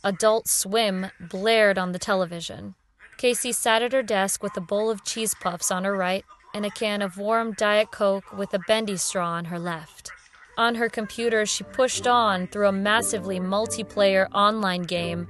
[0.02, 2.76] Adult Swim blared on the television.
[3.18, 6.24] Casey sat at her desk with a bowl of cheese puffs on her right
[6.54, 10.12] and a can of warm Diet Coke with a bendy straw on her left.
[10.58, 15.28] On her computer, she pushed on through a massively multiplayer online game.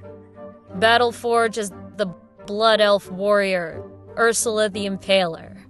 [0.76, 2.06] Battleforge is the
[2.46, 3.82] Blood Elf Warrior,
[4.16, 5.61] Ursula the Impaler.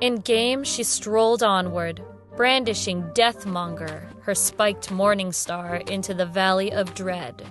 [0.00, 2.04] In game, she strolled onward,
[2.36, 7.44] brandishing Deathmonger, her spiked morning star, into the Valley of Dread.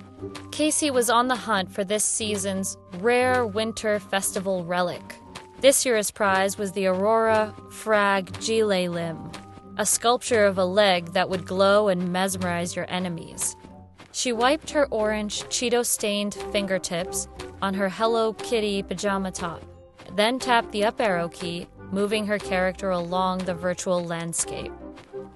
[0.52, 5.16] Casey was on the hunt for this season's rare winter festival relic.
[5.60, 9.30] This year's prize was the Aurora Frag Gile limb,
[9.78, 13.58] a sculpture of a leg that would glow and mesmerize your enemies.
[14.14, 17.28] She wiped her orange, Cheeto stained fingertips
[17.62, 19.62] on her Hello Kitty pajama top,
[20.16, 24.72] then tapped the up arrow key, moving her character along the virtual landscape.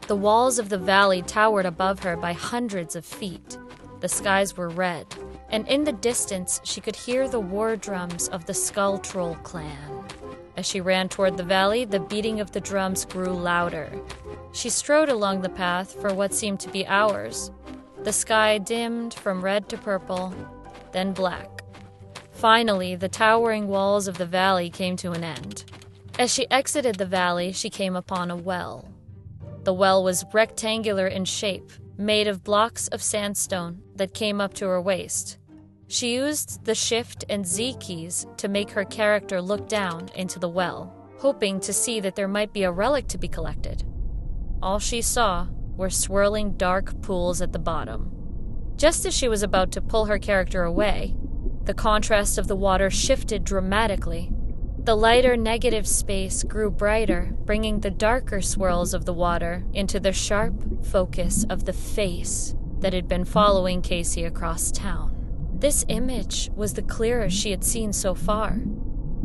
[0.08, 3.58] The walls of the valley towered above her by hundreds of feet.
[4.02, 5.06] The skies were red,
[5.50, 10.04] and in the distance she could hear the war drums of the Skull Troll clan.
[10.58, 13.92] As she ran toward the valley, the beating of the drums grew louder.
[14.52, 17.52] She strode along the path for what seemed to be hours.
[18.04, 20.34] The sky dimmed from red to purple,
[20.92, 21.64] then black.
[22.34, 25.64] Finally, the towering walls of the valley came to an end.
[26.22, 28.88] As she exited the valley, she came upon a well.
[29.64, 34.68] The well was rectangular in shape, made of blocks of sandstone that came up to
[34.68, 35.40] her waist.
[35.88, 40.48] She used the Shift and Z keys to make her character look down into the
[40.48, 43.84] well, hoping to see that there might be a relic to be collected.
[44.62, 48.12] All she saw were swirling dark pools at the bottom.
[48.76, 51.16] Just as she was about to pull her character away,
[51.64, 54.32] the contrast of the water shifted dramatically.
[54.84, 60.12] The lighter negative space grew brighter, bringing the darker swirls of the water into the
[60.12, 65.16] sharp focus of the face that had been following Casey across town.
[65.54, 68.60] This image was the clearest she had seen so far.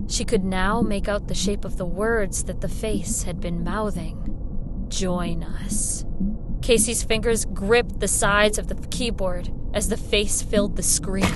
[0.09, 3.65] She could now make out the shape of the words that the face had been
[3.65, 4.87] mouthing.
[4.89, 6.05] Join us.
[6.61, 11.33] Casey's fingers gripped the sides of the keyboard as the face filled the screen,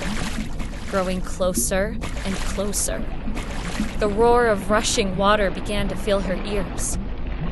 [0.91, 3.03] growing closer and closer.
[3.99, 6.97] The roar of rushing water began to fill her ears.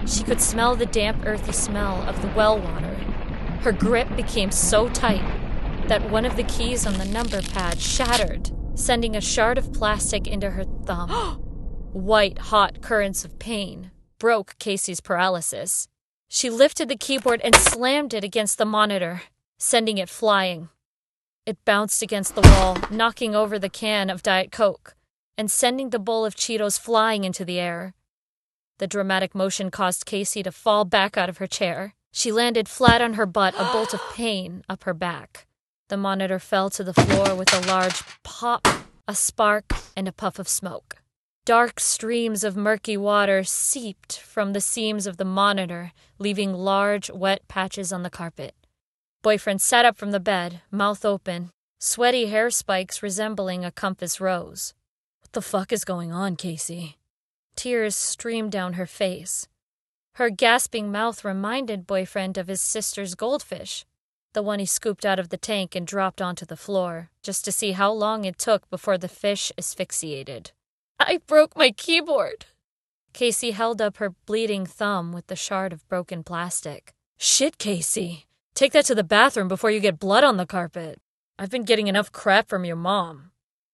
[0.07, 2.95] She could smell the damp, earthy smell of the well water.
[3.61, 5.23] Her grip became so tight
[5.88, 10.27] that one of the keys on the number pad shattered, sending a shard of plastic
[10.27, 11.09] into her thumb.
[11.93, 15.88] White, hot currents of pain broke Casey's paralysis.
[16.27, 19.23] She lifted the keyboard and slammed it against the monitor,
[19.57, 20.69] sending it flying.
[21.45, 24.95] It bounced against the wall, knocking over the can of Diet Coke
[25.39, 27.93] and sending the bowl of Cheetos flying into the air.
[28.79, 31.93] The dramatic motion caused Casey to fall back out of her chair.
[32.11, 35.47] She landed flat on her butt, a bolt of pain up her back.
[35.87, 38.67] The monitor fell to the floor with a large pop,
[39.07, 40.97] a spark, and a puff of smoke.
[41.45, 47.47] Dark streams of murky water seeped from the seams of the monitor, leaving large, wet
[47.47, 48.55] patches on the carpet.
[49.21, 54.73] Boyfriend sat up from the bed, mouth open, sweaty hair spikes resembling a compass rose.
[55.34, 56.97] The fuck is going on, Casey?
[57.55, 59.47] Tears streamed down her face.
[60.13, 63.86] Her gasping mouth reminded Boyfriend of his sister's goldfish,
[64.34, 67.51] the one he scooped out of the tank and dropped onto the floor, just to
[67.51, 70.51] see how long it took before the fish asphyxiated.
[70.99, 72.47] I broke my keyboard.
[73.13, 76.93] Casey held up her bleeding thumb with the shard of broken plastic.
[77.17, 78.25] Shit, Casey.
[78.55, 80.99] Take that to the bathroom before you get blood on the carpet.
[81.38, 83.30] I've been getting enough crap from your mom.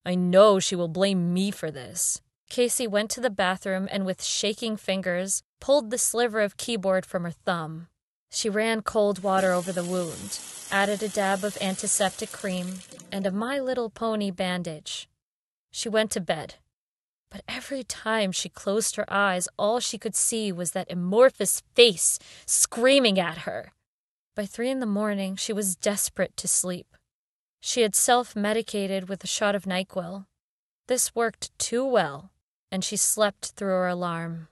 [0.05, 2.21] I know she will blame me for this.
[2.49, 7.23] Casey went to the bathroom and, with shaking fingers, pulled the sliver of keyboard from
[7.23, 7.87] her thumb.
[8.29, 10.39] She ran cold water over the wound,
[10.71, 12.79] added a dab of antiseptic cream,
[13.11, 15.09] and a My Little Pony bandage.
[15.71, 16.55] She went to bed.
[17.31, 22.19] But every time she closed her eyes, all she could see was that amorphous face
[22.45, 23.73] screaming at her.
[24.35, 26.94] By three in the morning, she was desperate to sleep.
[27.67, 30.27] She had self medicated with a shot of NyQuil.
[30.85, 32.29] This worked too well,
[32.71, 34.49] and she slept through her alarm.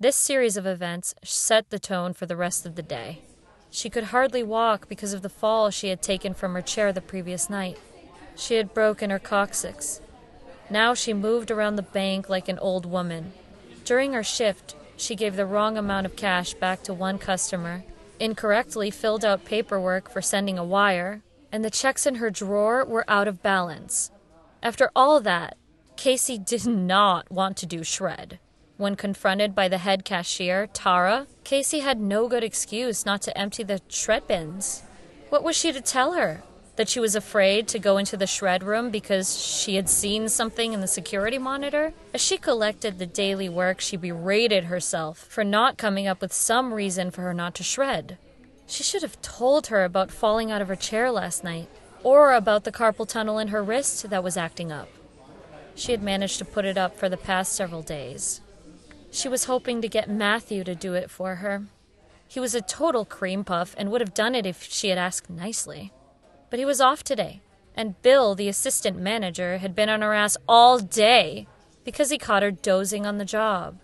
[0.00, 3.22] This series of events set the tone for the rest of the day.
[3.70, 7.00] She could hardly walk because of the fall she had taken from her chair the
[7.00, 7.78] previous night.
[8.34, 10.00] She had broken her coccyx.
[10.68, 13.34] Now she moved around the bank like an old woman.
[13.84, 17.84] During her shift, she gave the wrong amount of cash back to one customer,
[18.18, 23.04] incorrectly filled out paperwork for sending a wire, and the checks in her drawer were
[23.08, 24.10] out of balance.
[24.62, 25.56] After all that,
[25.96, 28.38] Casey did not want to do shred.
[28.76, 33.64] When confronted by the head cashier, Tara, Casey had no good excuse not to empty
[33.64, 34.82] the shred bins.
[35.30, 36.44] What was she to tell her?
[36.76, 40.72] That she was afraid to go into the shred room because she had seen something
[40.72, 41.92] in the security monitor?
[42.14, 46.72] As she collected the daily work, she berated herself for not coming up with some
[46.72, 48.16] reason for her not to shred.
[48.68, 51.68] She should have told her about falling out of her chair last night,
[52.04, 54.88] or about the carpal tunnel in her wrist that was acting up.
[55.74, 58.42] She had managed to put it up for the past several days.
[59.10, 61.64] She was hoping to get Matthew to do it for her.
[62.28, 65.30] He was a total cream puff and would have done it if she had asked
[65.30, 65.90] nicely.
[66.50, 67.40] But he was off today,
[67.74, 71.46] and Bill, the assistant manager, had been on her ass all day
[71.84, 73.78] because he caught her dozing on the job.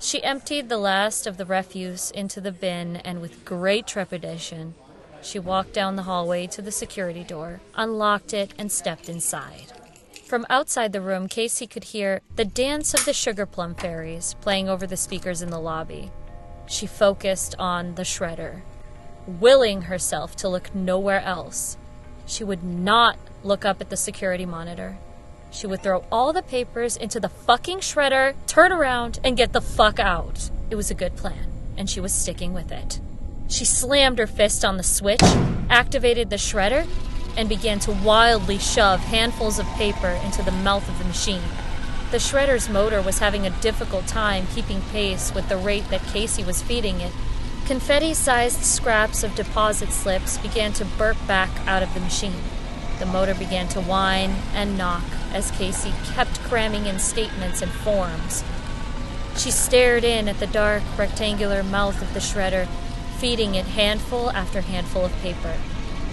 [0.00, 4.74] She emptied the last of the refuse into the bin and, with great trepidation,
[5.22, 9.72] she walked down the hallway to the security door, unlocked it, and stepped inside.
[10.24, 14.68] From outside the room, Casey could hear the dance of the sugar plum fairies playing
[14.68, 16.10] over the speakers in the lobby.
[16.66, 18.60] She focused on the shredder,
[19.26, 21.76] willing herself to look nowhere else.
[22.26, 24.98] She would not look up at the security monitor.
[25.50, 29.60] She would throw all the papers into the fucking shredder, turn around, and get the
[29.60, 30.50] fuck out.
[30.70, 33.00] It was a good plan, and she was sticking with it.
[33.48, 35.22] She slammed her fist on the switch,
[35.70, 36.86] activated the shredder,
[37.36, 41.42] and began to wildly shove handfuls of paper into the mouth of the machine.
[42.10, 46.42] The shredder's motor was having a difficult time keeping pace with the rate that Casey
[46.42, 47.12] was feeding it.
[47.66, 52.42] Confetti sized scraps of deposit slips began to burp back out of the machine.
[52.98, 58.42] The motor began to whine and knock as Casey kept cramming in statements and forms.
[59.36, 62.66] She stared in at the dark, rectangular mouth of the shredder,
[63.18, 65.54] feeding it handful after handful of paper.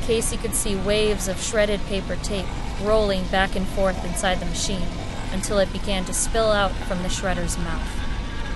[0.04, 2.46] Casey could see waves of shredded paper tape
[2.84, 4.88] rolling back and forth inside the machine
[5.32, 7.90] until it began to spill out from the shredder's mouth.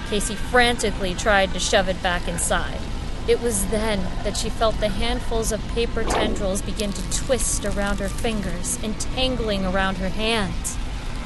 [0.09, 2.79] Casey frantically tried to shove it back inside.
[3.27, 7.99] It was then that she felt the handfuls of paper tendrils begin to twist around
[7.99, 10.77] her fingers, entangling around her hands.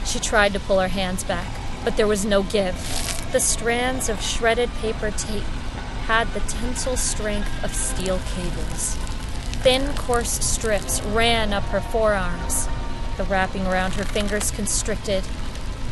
[0.06, 1.48] She tried to pull her hands back,
[1.84, 2.76] but there was no give.
[3.32, 5.44] The strands of shredded paper tape
[6.06, 8.96] had the tensile strength of steel cables.
[9.64, 12.68] Thin, coarse strips ran up her forearms.
[13.16, 15.24] The wrapping around her fingers constricted,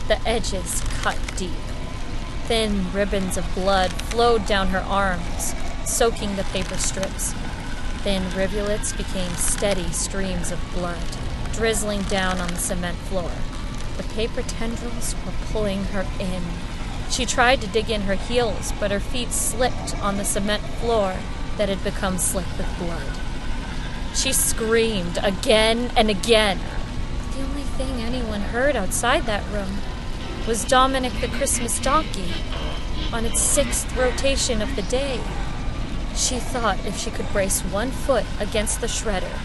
[0.07, 1.51] the edges cut deep.
[2.47, 7.33] Thin ribbons of blood flowed down her arms, soaking the paper strips.
[8.03, 11.03] Thin rivulets became steady streams of blood,
[11.53, 13.31] drizzling down on the cement floor.
[13.97, 16.43] The paper tendrils were pulling her in.
[17.11, 21.17] She tried to dig in her heels, but her feet slipped on the cement floor
[21.57, 23.19] that had become slick with blood.
[24.15, 26.59] She screamed again and again.
[27.35, 29.77] The only thing anyone heard outside that room
[30.47, 32.33] was Dominic the Christmas donkey
[33.13, 35.19] on its sixth rotation of the day.
[36.15, 39.37] She thought if she could brace one foot against the shredder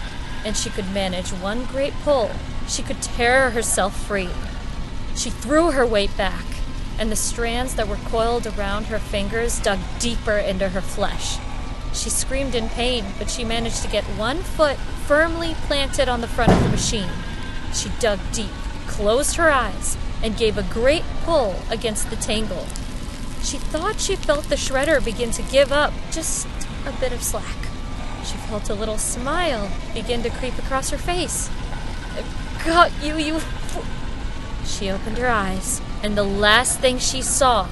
[0.45, 2.31] and she could manage one great pull,
[2.67, 4.29] she could tear herself free.
[5.15, 6.45] She threw her weight back,
[6.99, 11.37] and the strands that were coiled around her fingers dug deeper into her flesh.
[11.93, 16.27] She screamed in pain, but she managed to get one foot firmly planted on the
[16.27, 17.09] front of the machine.
[17.73, 18.51] She dug deep,
[18.87, 22.65] closed her eyes, and gave a great pull against the tangle.
[23.47, 26.47] She thought she felt the shredder begin to give up just
[26.85, 27.55] a bit of slack.
[28.25, 31.49] She felt a little smile begin to creep across her face.
[32.17, 33.39] I've got you, you.
[34.65, 37.69] She opened her eyes, and the last thing she saw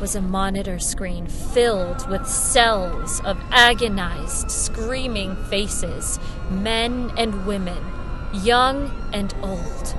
[0.00, 7.84] was a monitor screen filled with cells of agonized, screaming faces men and women,
[8.32, 9.96] young and old,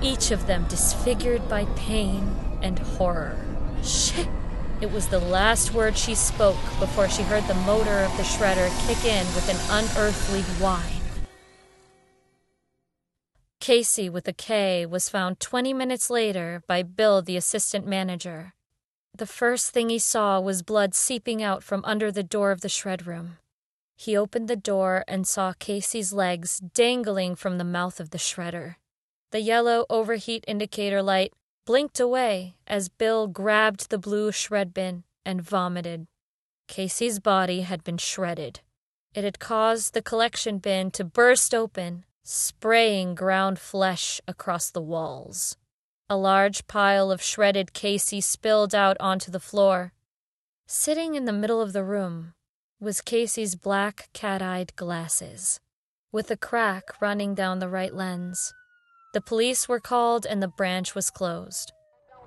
[0.00, 3.41] each of them disfigured by pain and horror.
[3.82, 4.28] Shit!
[4.80, 8.68] It was the last word she spoke before she heard the motor of the shredder
[8.86, 11.02] kick in with an unearthly whine.
[13.60, 18.54] Casey with a K was found 20 minutes later by Bill, the assistant manager.
[19.14, 22.68] The first thing he saw was blood seeping out from under the door of the
[22.68, 23.38] shred room.
[23.94, 28.76] He opened the door and saw Casey's legs dangling from the mouth of the shredder.
[29.30, 31.32] The yellow overheat indicator light
[31.64, 36.06] blinked away as Bill grabbed the blue shred bin and vomited.
[36.68, 38.60] Casey's body had been shredded.
[39.14, 45.56] It had caused the collection bin to burst open, spraying ground flesh across the walls.
[46.08, 49.92] A large pile of shredded Casey spilled out onto the floor.
[50.66, 52.34] Sitting in the middle of the room
[52.80, 55.60] was Casey's black cat eyed glasses,
[56.10, 58.52] with a crack running down the right lens.
[59.12, 61.72] The police were called and the branch was closed.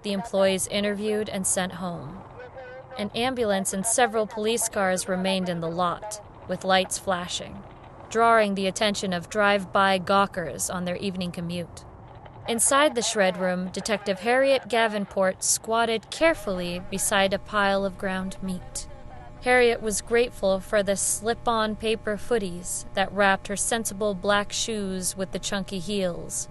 [0.04, 2.20] The employees interviewed and sent home.
[3.00, 7.64] An ambulance and several police cars remained in the lot, with lights flashing,
[8.12, 11.86] drawing the attention of drive by gawkers on their evening commute.
[12.48, 18.88] Inside the shred room, Detective Harriet Gavenport squatted carefully beside a pile of ground meat.
[19.42, 25.18] Harriet was grateful for the slip on paper footies that wrapped her sensible black shoes
[25.18, 26.48] with the chunky heels.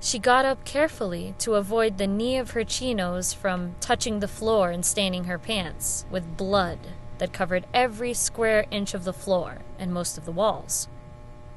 [0.00, 4.70] She got up carefully to avoid the knee of her chinos from touching the floor
[4.70, 6.78] and staining her pants with blood
[7.18, 10.88] that covered every square inch of the floor and most of the walls.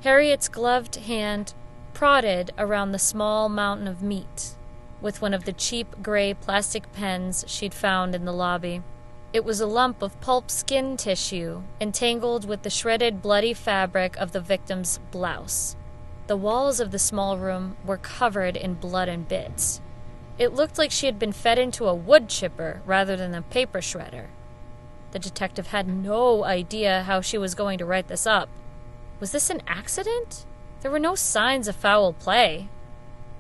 [0.04, 1.54] Harriet's gloved hand
[1.94, 4.56] prodded around the small mountain of meat
[5.02, 8.82] with one of the cheap gray plastic pens she'd found in the lobby.
[9.32, 14.32] It was a lump of pulp skin tissue entangled with the shredded bloody fabric of
[14.32, 15.76] the victim's blouse.
[16.30, 19.82] The walls of the small room were covered in blood and bits.
[20.38, 23.80] It looked like she had been fed into a wood chipper rather than a paper
[23.80, 24.28] shredder.
[25.10, 28.48] The detective had no idea how she was going to write this up.
[29.20, 30.46] Was this an accident?
[30.82, 32.70] There were no signs of foul play.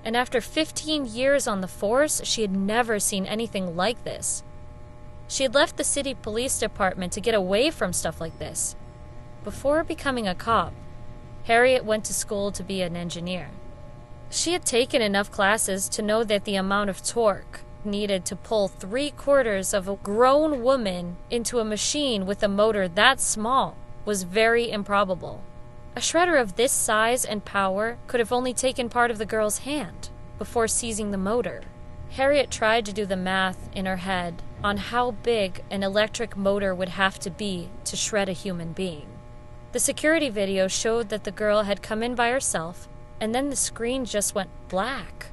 [0.03, 4.41] And after 15 years on the force, she had never seen anything like this.
[5.27, 8.75] She had left the city police department to get away from stuff like this.
[9.43, 10.73] Before becoming a cop,
[11.45, 13.49] Harriet went to school to be an engineer.
[14.29, 18.67] She had taken enough classes to know that the amount of torque needed to pull
[18.67, 23.75] three quarters of a grown woman into a machine with a motor that small
[24.05, 25.43] was very improbable.
[25.95, 29.59] A shredder of this size and power could have only taken part of the girl's
[29.59, 31.63] hand before seizing the motor.
[32.11, 36.73] Harriet tried to do the math in her head on how big an electric motor
[36.73, 39.07] would have to be to shred a human being.
[39.71, 42.87] The security video showed that the girl had come in by herself,
[43.21, 45.27] and then the screen just went black.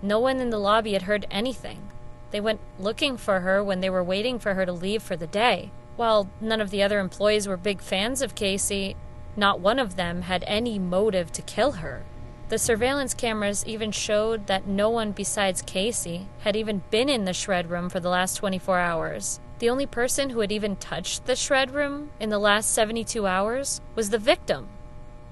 [0.00, 1.90] No one in the lobby had heard anything.
[2.30, 5.26] They went looking for her when they were waiting for her to leave for the
[5.26, 5.72] day.
[5.96, 8.94] While none of the other employees were big fans of Casey,
[9.36, 12.04] not one of them had any motive to kill her.
[12.50, 17.32] The surveillance cameras even showed that no one besides Casey had even been in the
[17.32, 19.40] shred room for the last 24 hours.
[19.58, 23.80] The only person who had even touched the shred room in the last 72 hours
[23.96, 24.68] was the victim.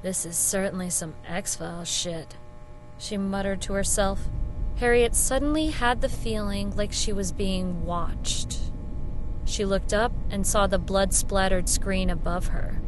[0.03, 2.37] This is certainly some X Files shit,
[2.99, 4.29] she muttered to herself.
[4.77, 8.59] Harriet suddenly had the feeling like she was being watched.
[9.45, 12.83] She looked up and saw the blood splattered screen above her,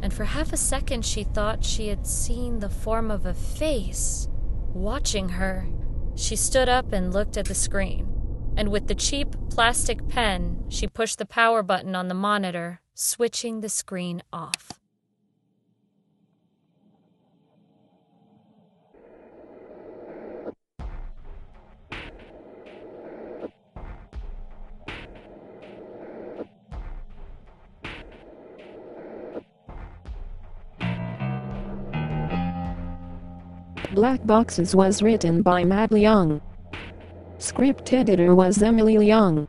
[0.00, 4.28] and for half a second she thought she had seen the form of a face
[4.72, 5.66] watching her.
[6.14, 8.13] She stood up and looked at the screen
[8.56, 13.60] and with the cheap plastic pen, she pushed the power button on the monitor, switching
[13.60, 14.72] the screen off.
[33.94, 36.40] Black Boxes was written by Matt Leung.
[37.44, 39.46] Script editor was Emily Young.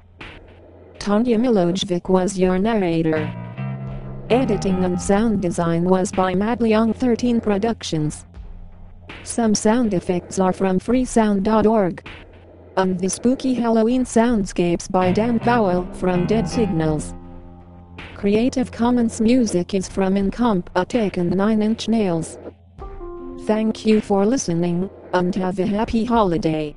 [0.99, 3.33] Tanya Milojvic was your narrator.
[4.29, 8.25] Editing and sound design was by Madleyoung 13 Productions.
[9.23, 12.05] Some sound effects are from freesound.org.
[12.75, 17.13] And um, the spooky Halloween soundscapes by Dan Powell from Dead Signals.
[18.13, 22.37] Creative Commons music is from Incompetech and Nine Inch Nails.
[23.43, 26.75] Thank you for listening, and have a happy holiday.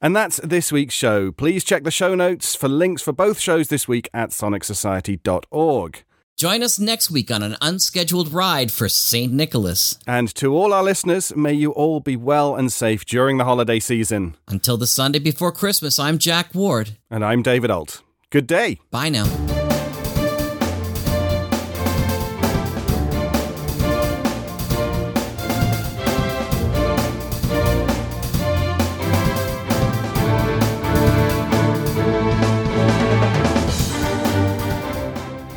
[0.00, 1.32] And that's this week's show.
[1.32, 6.02] Please check the show notes for links for both shows this week at sonicsociety.org.
[6.36, 9.32] Join us next week on an unscheduled ride for St.
[9.32, 9.98] Nicholas.
[10.06, 13.80] And to all our listeners, may you all be well and safe during the holiday
[13.80, 14.36] season.
[14.46, 16.98] Until the Sunday before Christmas, I'm Jack Ward.
[17.10, 18.02] And I'm David Ault.
[18.28, 18.78] Good day.
[18.90, 19.65] Bye now.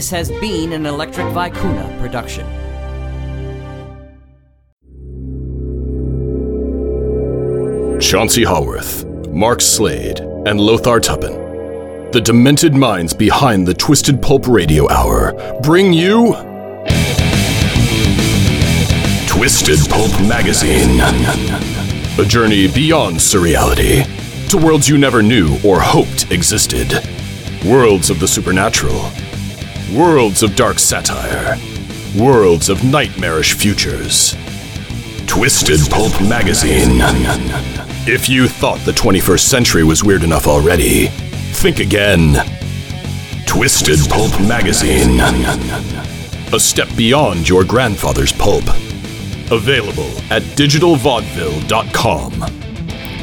[0.00, 2.46] This has been an Electric Vicuna production.
[8.00, 14.88] Chauncey Haworth, Mark Slade, and Lothar Tuppan, the demented minds behind the Twisted Pulp Radio
[14.88, 16.32] Hour, bring you
[19.28, 20.98] Twisted Pulp Magazine.
[22.18, 24.06] A journey beyond surreality
[24.48, 27.06] to worlds you never knew or hoped existed.
[27.66, 29.10] Worlds of the supernatural.
[29.94, 31.56] Worlds of dark satire.
[32.16, 34.36] Worlds of nightmarish futures.
[35.26, 37.00] Twisted Pulp Magazine.
[38.06, 42.36] If you thought the 21st century was weird enough already, think again.
[43.46, 45.18] Twisted Pulp Magazine.
[46.54, 48.68] A step beyond your grandfather's pulp.
[49.50, 52.59] Available at digitalvaudeville.com.